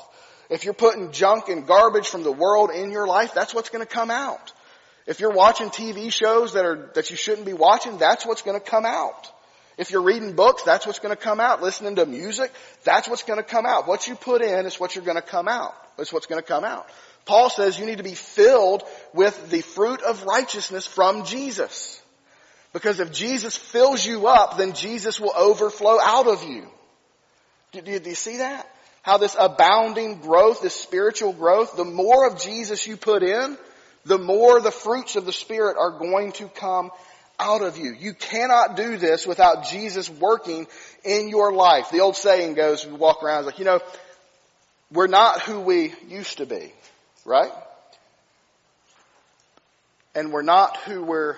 If 0.49 0.65
you're 0.65 0.73
putting 0.73 1.13
junk 1.13 1.51
and 1.51 1.67
garbage 1.67 2.09
from 2.09 2.23
the 2.23 2.33
world 2.33 2.71
in 2.71 2.91
your 2.91 3.07
life, 3.07 3.35
that's 3.35 3.53
what's 3.53 3.69
going 3.69 3.85
to 3.85 3.93
come 3.93 4.11
out. 4.11 4.51
If 5.07 5.21
you're 5.21 5.35
watching 5.35 5.69
TV 5.69 6.11
shows 6.11 6.55
that 6.55 6.65
are, 6.65 6.91
that 6.95 7.11
you 7.11 7.19
shouldn't 7.19 7.45
be 7.45 7.53
watching, 7.53 7.99
that's 7.99 8.25
what's 8.25 8.41
going 8.41 8.59
to 8.59 8.65
come 8.65 8.87
out. 8.87 9.31
If 9.79 9.91
you're 9.91 10.03
reading 10.03 10.35
books, 10.35 10.63
that's 10.63 10.87
what's 10.87 11.01
going 11.01 11.15
to 11.15 11.23
come 11.23 11.39
out. 11.39 11.63
Listening 11.63 11.97
to 11.97 12.07
music, 12.07 12.53
that's 12.85 13.09
what's 13.09 13.25
going 13.25 13.39
to 13.39 13.45
come 13.49 13.67
out. 13.67 13.87
What 13.87 14.07
you 14.07 14.15
put 14.15 14.41
in 14.41 14.65
is 14.65 14.81
what 14.81 14.95
you're 14.95 15.05
going 15.05 15.17
to 15.17 15.23
come 15.23 15.49
out. 15.49 15.75
It's 15.99 16.13
what's 16.13 16.27
going 16.27 16.41
to 16.41 16.47
come 16.47 16.65
out. 16.65 16.89
Paul 17.27 17.51
says 17.51 17.79
you 17.79 17.87
need 17.87 17.99
to 17.99 18.05
be 18.05 18.15
filled 18.15 18.85
with 19.13 19.51
the 19.51 19.61
fruit 19.61 20.01
of 20.03 20.25
righteousness 20.25 20.87
from 20.87 21.25
Jesus. 21.25 22.01
Because 22.73 23.01
if 23.01 23.13
Jesus 23.13 23.57
fills 23.57 24.05
you 24.05 24.29
up, 24.29 24.57
then 24.57 24.73
Jesus 24.73 25.19
will 25.21 25.33
overflow 25.37 25.99
out 26.01 26.27
of 26.27 26.43
you. 26.45 26.67
Do, 27.73 27.81
do, 27.81 27.99
do 27.99 28.11
you 28.11 28.17
see 28.17 28.39
that? 28.39 28.67
How 29.03 29.19
this 29.19 29.37
abounding 29.39 30.21
growth, 30.21 30.63
this 30.63 30.75
spiritual 30.75 31.33
growth, 31.33 31.77
the 31.77 31.85
more 31.85 32.27
of 32.29 32.41
Jesus 32.41 32.87
you 32.87 32.97
put 32.97 33.23
in, 33.23 33.57
the 34.05 34.19
more 34.19 34.61
the 34.61 34.71
fruits 34.71 35.17
of 35.17 35.27
the 35.27 35.33
Spirit 35.33 35.77
are 35.79 35.99
going 35.99 36.33
to 36.33 36.49
come 36.49 36.91
out 37.39 37.63
of 37.63 37.77
you. 37.79 37.95
You 37.99 38.15
cannot 38.15 38.77
do 38.77 38.97
this 38.97 39.27
without 39.27 39.67
Jesus 39.67 40.09
working 40.09 40.67
in 41.05 41.29
your 41.29 41.53
life. 41.53 41.91
The 41.91 42.01
old 42.01 42.17
saying 42.17 42.55
goes, 42.55 42.87
we 42.87 42.93
walk 42.93 43.23
around, 43.23 43.41
it's 43.41 43.47
like, 43.47 43.59
you 43.59 43.65
know, 43.65 43.81
we're 44.91 45.07
not 45.07 45.43
who 45.43 45.61
we 45.61 45.95
used 46.09 46.39
to 46.39 46.47
be, 46.47 46.73
right? 47.25 47.53
And 50.15 50.33
we're 50.33 50.43
not 50.43 50.77
who 50.79 51.03
we're, 51.03 51.37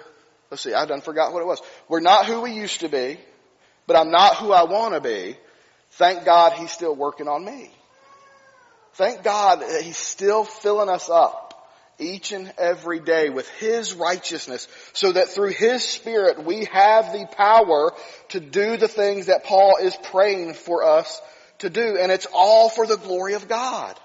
let's 0.50 0.62
see, 0.62 0.74
I 0.74 0.86
done 0.86 1.00
forgot 1.00 1.32
what 1.32 1.40
it 1.40 1.46
was. 1.46 1.60
We're 1.88 2.00
not 2.00 2.26
who 2.26 2.42
we 2.42 2.52
used 2.52 2.80
to 2.80 2.88
be, 2.88 3.18
but 3.86 3.96
I'm 3.96 4.10
not 4.10 4.36
who 4.36 4.52
I 4.52 4.64
want 4.64 4.94
to 4.94 5.00
be. 5.00 5.36
Thank 5.92 6.24
God 6.24 6.52
he's 6.52 6.70
still 6.70 6.94
working 6.94 7.28
on 7.28 7.44
me. 7.44 7.70
Thank 8.98 9.22
God 9.22 9.60
that 9.60 9.82
He's 9.82 9.96
still 9.96 10.42
filling 10.42 10.88
us 10.88 11.08
up 11.08 11.47
each 11.98 12.32
and 12.32 12.52
every 12.58 13.00
day 13.00 13.30
with 13.30 13.48
His 13.58 13.94
righteousness 13.94 14.68
so 14.92 15.12
that 15.12 15.28
through 15.28 15.50
His 15.50 15.82
Spirit 15.82 16.44
we 16.44 16.66
have 16.66 17.12
the 17.12 17.26
power 17.36 17.92
to 18.28 18.40
do 18.40 18.76
the 18.76 18.88
things 18.88 19.26
that 19.26 19.44
Paul 19.44 19.78
is 19.80 19.96
praying 20.04 20.54
for 20.54 20.84
us 20.84 21.20
to 21.58 21.70
do. 21.70 21.96
And 21.98 22.12
it's 22.12 22.26
all 22.32 22.68
for 22.68 22.86
the 22.86 22.96
glory 22.96 23.34
of 23.34 23.48
God. 23.48 23.98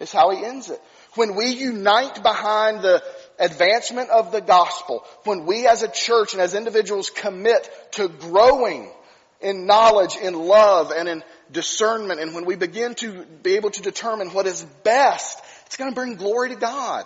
Is 0.00 0.12
how 0.12 0.30
he 0.30 0.44
ends 0.44 0.70
it. 0.70 0.80
When 1.14 1.34
we 1.34 1.46
unite 1.46 2.22
behind 2.22 2.82
the 2.82 3.02
advancement 3.40 4.10
of 4.10 4.30
the 4.30 4.40
gospel, 4.40 5.04
when 5.24 5.44
we 5.44 5.66
as 5.66 5.82
a 5.82 5.90
church 5.90 6.34
and 6.34 6.42
as 6.42 6.54
individuals 6.54 7.10
commit 7.10 7.68
to 7.92 8.08
growing 8.08 8.92
in 9.40 9.66
knowledge, 9.66 10.16
in 10.16 10.34
love, 10.34 10.92
and 10.92 11.08
in 11.08 11.24
discernment, 11.50 12.20
and 12.20 12.32
when 12.32 12.44
we 12.44 12.54
begin 12.54 12.94
to 12.96 13.24
be 13.42 13.56
able 13.56 13.70
to 13.70 13.82
determine 13.82 14.28
what 14.28 14.46
is 14.46 14.62
best, 14.84 15.40
it's 15.66 15.76
going 15.76 15.90
to 15.90 15.94
bring 15.94 16.14
glory 16.14 16.50
to 16.50 16.56
God. 16.56 17.04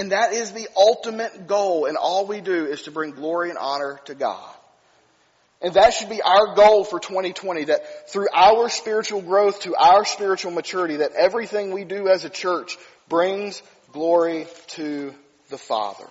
And 0.00 0.12
that 0.12 0.32
is 0.32 0.52
the 0.52 0.66
ultimate 0.74 1.46
goal, 1.46 1.84
and 1.84 1.98
all 1.98 2.26
we 2.26 2.40
do 2.40 2.64
is 2.64 2.84
to 2.84 2.90
bring 2.90 3.10
glory 3.10 3.50
and 3.50 3.58
honor 3.58 4.00
to 4.06 4.14
God. 4.14 4.48
And 5.60 5.74
that 5.74 5.92
should 5.92 6.08
be 6.08 6.22
our 6.22 6.54
goal 6.54 6.84
for 6.84 6.98
2020, 6.98 7.64
that 7.64 8.10
through 8.10 8.28
our 8.32 8.70
spiritual 8.70 9.20
growth 9.20 9.60
to 9.60 9.76
our 9.76 10.06
spiritual 10.06 10.52
maturity, 10.52 10.96
that 10.96 11.12
everything 11.12 11.70
we 11.70 11.84
do 11.84 12.08
as 12.08 12.24
a 12.24 12.30
church 12.30 12.78
brings 13.10 13.62
glory 13.92 14.46
to 14.68 15.12
the 15.50 15.58
Father. 15.58 16.08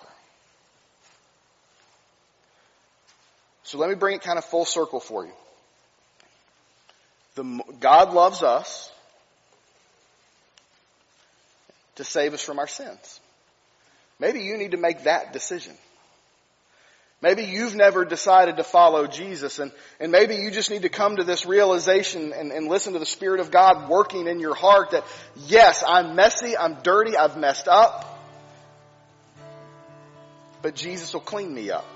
So 3.64 3.78
let 3.78 3.88
me 3.88 3.96
bring 3.96 4.14
it 4.14 4.22
kind 4.22 4.38
of 4.38 4.44
full 4.44 4.66
circle 4.66 5.00
for 5.00 5.24
you. 5.24 5.32
The, 7.34 7.60
God 7.80 8.12
loves 8.14 8.44
us 8.44 8.88
to 11.96 12.04
save 12.04 12.34
us 12.34 12.44
from 12.44 12.60
our 12.60 12.68
sins. 12.68 13.19
Maybe 14.20 14.42
you 14.42 14.58
need 14.58 14.72
to 14.72 14.76
make 14.76 15.04
that 15.04 15.32
decision. 15.32 15.72
Maybe 17.22 17.44
you've 17.44 17.74
never 17.74 18.04
decided 18.04 18.56
to 18.56 18.64
follow 18.64 19.06
Jesus 19.06 19.58
and, 19.58 19.72
and 19.98 20.10
maybe 20.10 20.36
you 20.36 20.50
just 20.50 20.70
need 20.70 20.82
to 20.82 20.88
come 20.88 21.16
to 21.16 21.24
this 21.24 21.44
realization 21.44 22.32
and, 22.32 22.50
and 22.50 22.66
listen 22.66 22.94
to 22.94 22.98
the 22.98 23.06
Spirit 23.06 23.40
of 23.40 23.50
God 23.50 23.90
working 23.90 24.26
in 24.26 24.40
your 24.40 24.54
heart 24.54 24.92
that 24.92 25.04
yes, 25.36 25.84
I'm 25.86 26.14
messy, 26.14 26.56
I'm 26.56 26.78
dirty, 26.82 27.16
I've 27.18 27.36
messed 27.36 27.68
up, 27.68 28.06
but 30.62 30.74
Jesus 30.74 31.12
will 31.12 31.20
clean 31.20 31.52
me 31.52 31.70
up. 31.70 31.86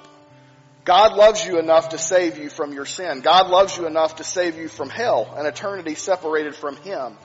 God 0.84 1.16
loves 1.16 1.46
you 1.46 1.58
enough 1.58 1.90
to 1.90 1.98
save 1.98 2.37
you 2.37 2.50
from 2.50 2.74
your 2.74 2.84
sin. 2.84 3.22
God 3.22 3.48
loves 3.48 3.74
you 3.76 3.87
enough 3.87 4.16
to 4.16 4.24
save 4.24 4.58
you 4.58 4.68
from 4.68 4.90
hell, 4.90 5.32
an 5.38 5.46
eternity 5.46 5.94
separated 5.94 6.54
from 6.54 6.76
Him. 6.76 7.16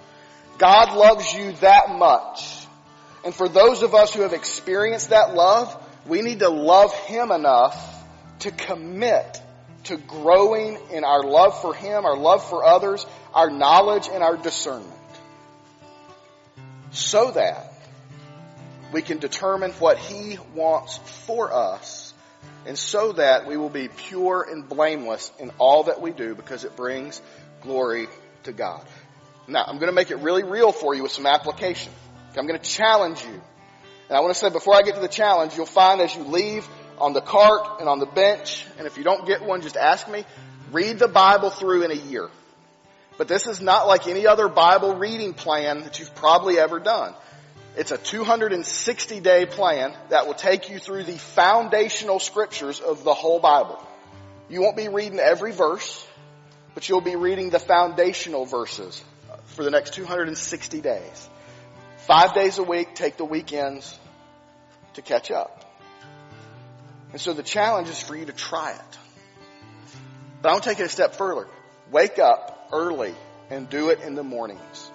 God 0.57 0.95
loves 0.95 1.33
you 1.33 1.51
that 1.53 1.89
much. 1.97 2.58
And 3.23 3.33
for 3.33 3.49
those 3.49 3.81
of 3.83 3.93
us 3.93 4.13
who 4.13 4.21
have 4.21 4.33
experienced 4.33 5.09
that 5.09 5.33
love, 5.33 5.75
we 6.05 6.21
need 6.21 6.39
to 6.39 6.49
love 6.49 6.93
Him 6.93 7.31
enough 7.31 7.77
to 8.39 8.51
commit 8.51 9.41
to 9.85 9.97
growing 9.97 10.77
in 10.91 11.03
our 11.03 11.23
love 11.23 11.61
for 11.61 11.73
Him, 11.73 12.05
our 12.05 12.17
love 12.17 12.47
for 12.47 12.65
others, 12.65 13.05
our 13.33 13.49
knowledge 13.49 14.07
and 14.11 14.23
our 14.23 14.37
discernment. 14.37 14.93
So 16.91 17.31
that 17.31 17.73
we 18.91 19.01
can 19.01 19.19
determine 19.19 19.71
what 19.73 19.97
He 19.97 20.37
wants 20.55 20.97
for 21.25 21.53
us 21.53 22.13
and 22.65 22.77
so 22.77 23.13
that 23.13 23.45
we 23.45 23.57
will 23.57 23.69
be 23.69 23.87
pure 23.87 24.45
and 24.49 24.67
blameless 24.67 25.31
in 25.39 25.51
all 25.57 25.83
that 25.83 26.01
we 26.01 26.11
do 26.11 26.35
because 26.35 26.63
it 26.65 26.75
brings 26.75 27.21
glory 27.61 28.07
to 28.43 28.51
God. 28.51 28.85
Now, 29.47 29.63
I'm 29.65 29.77
going 29.77 29.87
to 29.87 29.95
make 29.95 30.11
it 30.11 30.17
really 30.17 30.43
real 30.43 30.71
for 30.71 30.93
you 30.93 31.03
with 31.03 31.11
some 31.11 31.25
application. 31.25 31.91
I'm 32.37 32.47
going 32.47 32.59
to 32.59 32.69
challenge 32.69 33.23
you 33.23 33.41
and 34.09 34.17
I 34.17 34.21
want 34.21 34.33
to 34.33 34.39
say 34.39 34.49
before 34.49 34.73
I 34.73 34.81
get 34.81 34.95
to 34.95 35.01
the 35.01 35.07
challenge, 35.07 35.55
you'll 35.55 35.67
find 35.67 36.01
as 36.01 36.15
you 36.15 36.23
leave 36.23 36.67
on 36.97 37.13
the 37.13 37.21
cart 37.21 37.79
and 37.79 37.87
on 37.87 37.99
the 37.99 38.07
bench, 38.07 38.65
and 38.79 38.87
if 38.87 38.97
you 38.97 39.03
don't 39.03 39.25
get 39.27 39.43
one, 39.43 39.61
just 39.61 39.77
ask 39.77 40.09
me, 40.09 40.25
read 40.71 40.97
the 40.97 41.07
Bible 41.07 41.51
through 41.51 41.83
in 41.83 41.91
a 41.91 41.95
year. 42.09 42.27
But 43.19 43.27
this 43.27 43.45
is 43.45 43.61
not 43.61 43.87
like 43.87 44.07
any 44.07 44.25
other 44.25 44.47
Bible 44.47 44.95
reading 44.95 45.35
plan 45.35 45.81
that 45.81 45.99
you've 45.99 46.15
probably 46.15 46.57
ever 46.57 46.79
done. 46.79 47.13
It's 47.77 47.91
a 47.91 47.97
260 47.97 49.19
day 49.19 49.45
plan 49.45 49.95
that 50.09 50.25
will 50.25 50.33
take 50.33 50.71
you 50.71 50.79
through 50.79 51.03
the 51.03 51.17
foundational 51.17 52.19
scriptures 52.19 52.79
of 52.79 53.03
the 53.03 53.13
whole 53.13 53.39
Bible. 53.39 53.79
You 54.49 54.61
won't 54.61 54.75
be 54.75 54.87
reading 54.87 55.19
every 55.19 55.51
verse, 55.51 56.05
but 56.73 56.89
you'll 56.89 57.01
be 57.01 57.15
reading 57.15 57.51
the 57.51 57.59
foundational 57.59 58.45
verses 58.45 59.03
for 59.45 59.63
the 59.63 59.69
next 59.69 59.93
260 59.93 60.81
days. 60.81 61.28
Five 62.09 62.33
days 62.33 62.57
a 62.57 62.63
week, 62.63 62.95
take 62.95 63.17
the 63.17 63.23
weekends 63.23 63.95
to 64.95 65.03
catch 65.03 65.29
up. 65.29 65.63
And 67.11 67.21
so 67.21 67.33
the 67.33 67.43
challenge 67.43 67.87
is 67.87 68.01
for 68.01 68.15
you 68.15 68.25
to 68.25 68.33
try 68.33 68.71
it. 68.71 68.97
But 70.41 70.49
I 70.49 70.51
want 70.53 70.63
to 70.63 70.69
take 70.71 70.79
it 70.79 70.87
a 70.87 70.89
step 70.89 71.13
further. 71.13 71.47
Wake 71.91 72.17
up 72.17 72.69
early 72.73 73.13
and 73.51 73.69
do 73.69 73.89
it 73.89 74.01
in 74.01 74.15
the 74.15 74.23
mornings. 74.23 74.89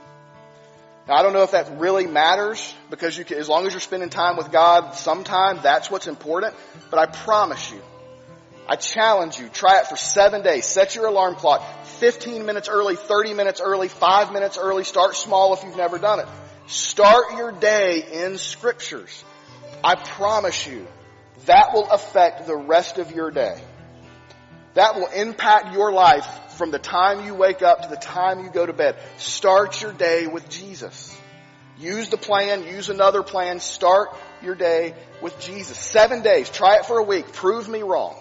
Now 1.07 1.15
I 1.15 1.23
don't 1.23 1.35
know 1.35 1.45
if 1.45 1.53
that 1.53 1.79
really 1.79 2.09
matters 2.09 2.75
because 2.91 3.17
you 3.17 3.25
can, 3.25 3.39
as 3.39 3.49
long 3.49 3.65
as 3.69 3.73
you're 3.73 3.79
spending 3.79 4.11
time 4.11 4.37
with 4.37 4.51
God 4.51 4.97
sometime, 4.97 5.61
that's 5.63 5.89
what's 5.93 6.09
important. 6.09 6.57
But 6.91 6.99
I 6.99 7.07
promise 7.07 7.71
you, 7.71 7.81
I 8.67 8.75
challenge 8.75 9.39
you, 9.39 9.49
try 9.51 9.79
it 9.79 9.87
for 9.87 9.95
seven 9.95 10.43
days. 10.43 10.67
Set 10.67 10.97
your 10.97 11.07
alarm 11.07 11.37
clock 11.37 11.63
15 11.85 12.45
minutes 12.45 12.69
early, 12.69 12.97
30 12.97 13.35
minutes 13.35 13.61
early, 13.61 13.87
5 13.87 14.33
minutes 14.33 14.59
early. 14.59 14.83
Start 14.83 15.15
small 15.15 15.55
if 15.55 15.63
you've 15.63 15.77
never 15.77 16.01
done 16.01 16.19
it. 16.19 16.27
Start 16.67 17.37
your 17.37 17.53
day 17.53 18.25
in 18.25 18.39
scriptures. 18.39 19.25
I 19.83 19.97
promise 19.97 20.67
you, 20.67 20.87
that 21.45 21.75
will 21.75 21.91
affect 21.91 22.47
the 22.47 22.57
rest 22.57 22.99
of 22.99 23.13
your 23.13 23.31
day. 23.31 23.61
That 24.73 24.95
will 24.95 25.09
impact 25.09 25.75
your 25.75 25.93
life 25.93 26.27
from 26.57 26.71
the 26.71 26.79
time 26.79 27.27
you 27.27 27.35
wake 27.35 27.63
up 27.63 27.83
to 27.83 27.89
the 27.89 27.97
time 27.97 28.41
you 28.45 28.51
go 28.51 28.65
to 28.65 28.73
bed. 28.73 28.97
Start 29.19 29.83
your 29.83 29.93
day 29.93 30.27
with 30.27 30.49
Jesus. 30.49 31.15
Use 31.79 32.09
the 32.09 32.17
plan, 32.17 32.65
use 32.65 32.89
another 32.89 33.23
plan, 33.23 33.61
start 33.61 34.11
your 34.43 34.55
day 34.55 34.95
with 35.21 35.39
Jesus. 35.41 35.77
Seven 35.77 36.23
days, 36.23 36.49
try 36.49 36.77
it 36.77 36.87
for 36.87 36.99
a 36.99 37.03
week, 37.03 37.33
prove 37.33 37.69
me 37.69 37.83
wrong. 37.83 38.17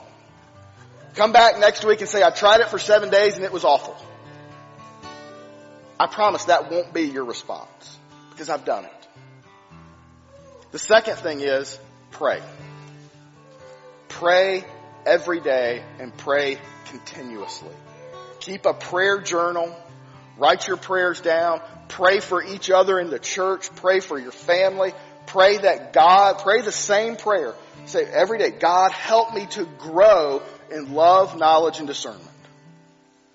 Come 1.16 1.32
back 1.32 1.60
next 1.60 1.86
week 1.86 2.02
and 2.02 2.10
say, 2.10 2.24
I 2.24 2.32
tried 2.32 2.60
it 2.62 2.70
for 2.70 2.80
seven 2.80 3.10
days 3.10 3.36
and 3.36 3.46
it 3.46 3.54
was 3.54 3.64
awful. 3.64 3.96
I 6.00 6.08
promise 6.08 6.46
that 6.46 6.72
won't 6.72 6.94
be 6.94 7.04
your 7.04 7.24
response 7.24 8.00
because 8.34 8.50
I've 8.50 8.66
done 8.66 8.86
it. 8.86 9.08
The 10.72 10.80
second 10.80 11.18
thing 11.18 11.40
is 11.40 11.80
pray. 12.12 12.42
Pray 14.10 14.66
every 15.06 15.40
day 15.40 15.84
and 16.00 16.16
pray 16.18 16.58
continuously. 16.86 17.76
Keep 18.40 18.66
a 18.66 18.74
prayer 18.74 19.22
journal. 19.22 19.76
Write 20.38 20.68
your 20.68 20.78
prayers 20.78 21.22
down. 21.22 21.62
Pray 21.90 22.20
for 22.20 22.44
each 22.44 22.72
other 22.72 23.00
in 23.00 23.10
the 23.10 23.20
church. 23.20 23.74
Pray 23.76 24.00
for 24.00 24.20
your 24.20 24.32
family. 24.32 24.94
Pray 25.28 25.58
that 25.58 25.94
God, 25.94 26.40
pray 26.40 26.62
the 26.62 26.72
same 26.72 27.16
prayer. 27.16 27.54
Say 27.86 28.06
every 28.06 28.40
day, 28.40 28.50
God 28.52 28.92
help 28.92 29.34
me 29.34 29.46
to 29.52 29.66
grow 29.78 30.42
in 30.72 30.94
love, 30.94 31.38
knowledge, 31.38 31.80
and 31.80 31.88
discernment. 31.88 32.28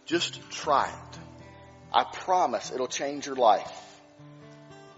Just 0.06 0.40
try 0.50 0.88
it. 0.88 1.18
I 1.92 2.04
promise 2.04 2.72
it'll 2.72 2.88
change 2.88 3.26
your 3.26 3.36
life 3.36 3.87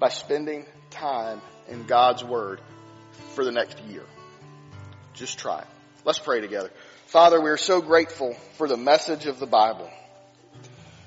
by 0.00 0.08
spending 0.08 0.64
time 0.88 1.42
in 1.68 1.86
God's 1.86 2.24
Word 2.24 2.60
for 3.34 3.44
the 3.44 3.52
next 3.52 3.78
year. 3.84 4.02
Just 5.12 5.38
try 5.38 5.60
it. 5.60 5.66
Let's 6.04 6.18
pray 6.18 6.40
together. 6.40 6.70
Father, 7.06 7.40
we 7.40 7.50
are 7.50 7.58
so 7.58 7.82
grateful 7.82 8.34
for 8.56 8.66
the 8.66 8.78
message 8.78 9.26
of 9.26 9.38
the 9.38 9.46
Bible. 9.46 9.90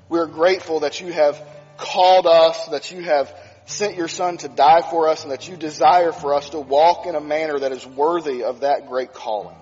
We 0.10 0.20
are 0.20 0.28
grateful 0.28 0.82
that 0.82 1.02
you 1.02 1.12
have 1.12 1.42
called 1.78 2.28
us, 2.28 2.68
that 2.68 2.92
you 2.92 3.02
have 3.02 3.36
sent 3.66 3.96
your 3.96 4.08
Son 4.08 4.38
to 4.38 4.48
die 4.48 4.82
for 4.82 5.10
us, 5.10 5.24
and 5.24 5.32
that 5.32 5.50
you 5.50 5.58
desire 5.58 6.12
for 6.12 6.36
us 6.36 6.50
to 6.50 6.60
walk 6.60 7.08
in 7.08 7.16
a 7.16 7.22
manner 7.22 7.58
that 7.58 7.72
is 7.72 7.86
worthy 7.86 8.44
of 8.44 8.60
that 8.60 8.88
great 8.88 9.14
calling. 9.14 9.56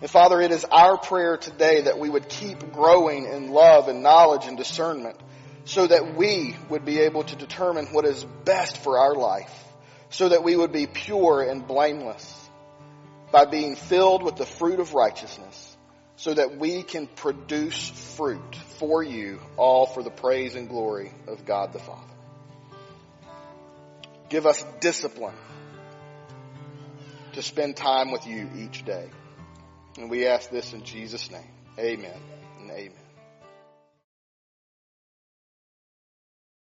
And 0.00 0.10
Father, 0.10 0.40
it 0.40 0.50
is 0.50 0.64
our 0.64 0.96
prayer 0.96 1.36
today 1.36 1.82
that 1.82 1.98
we 1.98 2.08
would 2.08 2.28
keep 2.28 2.72
growing 2.72 3.26
in 3.26 3.50
love 3.50 3.88
and 3.88 4.02
knowledge 4.02 4.46
and 4.46 4.56
discernment 4.56 5.16
so 5.64 5.86
that 5.86 6.16
we 6.16 6.56
would 6.68 6.84
be 6.84 7.00
able 7.00 7.24
to 7.24 7.36
determine 7.36 7.86
what 7.86 8.04
is 8.04 8.24
best 8.44 8.78
for 8.78 8.98
our 8.98 9.14
life, 9.14 9.52
so 10.10 10.28
that 10.28 10.44
we 10.44 10.56
would 10.56 10.72
be 10.72 10.86
pure 10.86 11.42
and 11.42 11.66
blameless 11.66 12.48
by 13.32 13.44
being 13.44 13.74
filled 13.74 14.22
with 14.22 14.36
the 14.36 14.46
fruit 14.46 14.78
of 14.78 14.94
righteousness, 14.94 15.76
so 16.16 16.34
that 16.34 16.58
we 16.58 16.82
can 16.82 17.06
produce 17.06 17.88
fruit 18.16 18.54
for 18.78 19.02
you, 19.02 19.40
all 19.56 19.86
for 19.86 20.02
the 20.02 20.10
praise 20.10 20.54
and 20.54 20.68
glory 20.68 21.12
of 21.26 21.44
God 21.44 21.72
the 21.72 21.78
Father. 21.78 22.14
Give 24.28 24.46
us 24.46 24.64
discipline 24.80 25.34
to 27.32 27.42
spend 27.42 27.76
time 27.76 28.12
with 28.12 28.26
you 28.26 28.48
each 28.56 28.84
day. 28.84 29.08
And 29.96 30.10
we 30.10 30.26
ask 30.26 30.50
this 30.50 30.72
in 30.72 30.84
Jesus' 30.84 31.30
name. 31.30 31.48
Amen 31.78 32.20
and 32.60 32.70
amen. 32.70 33.03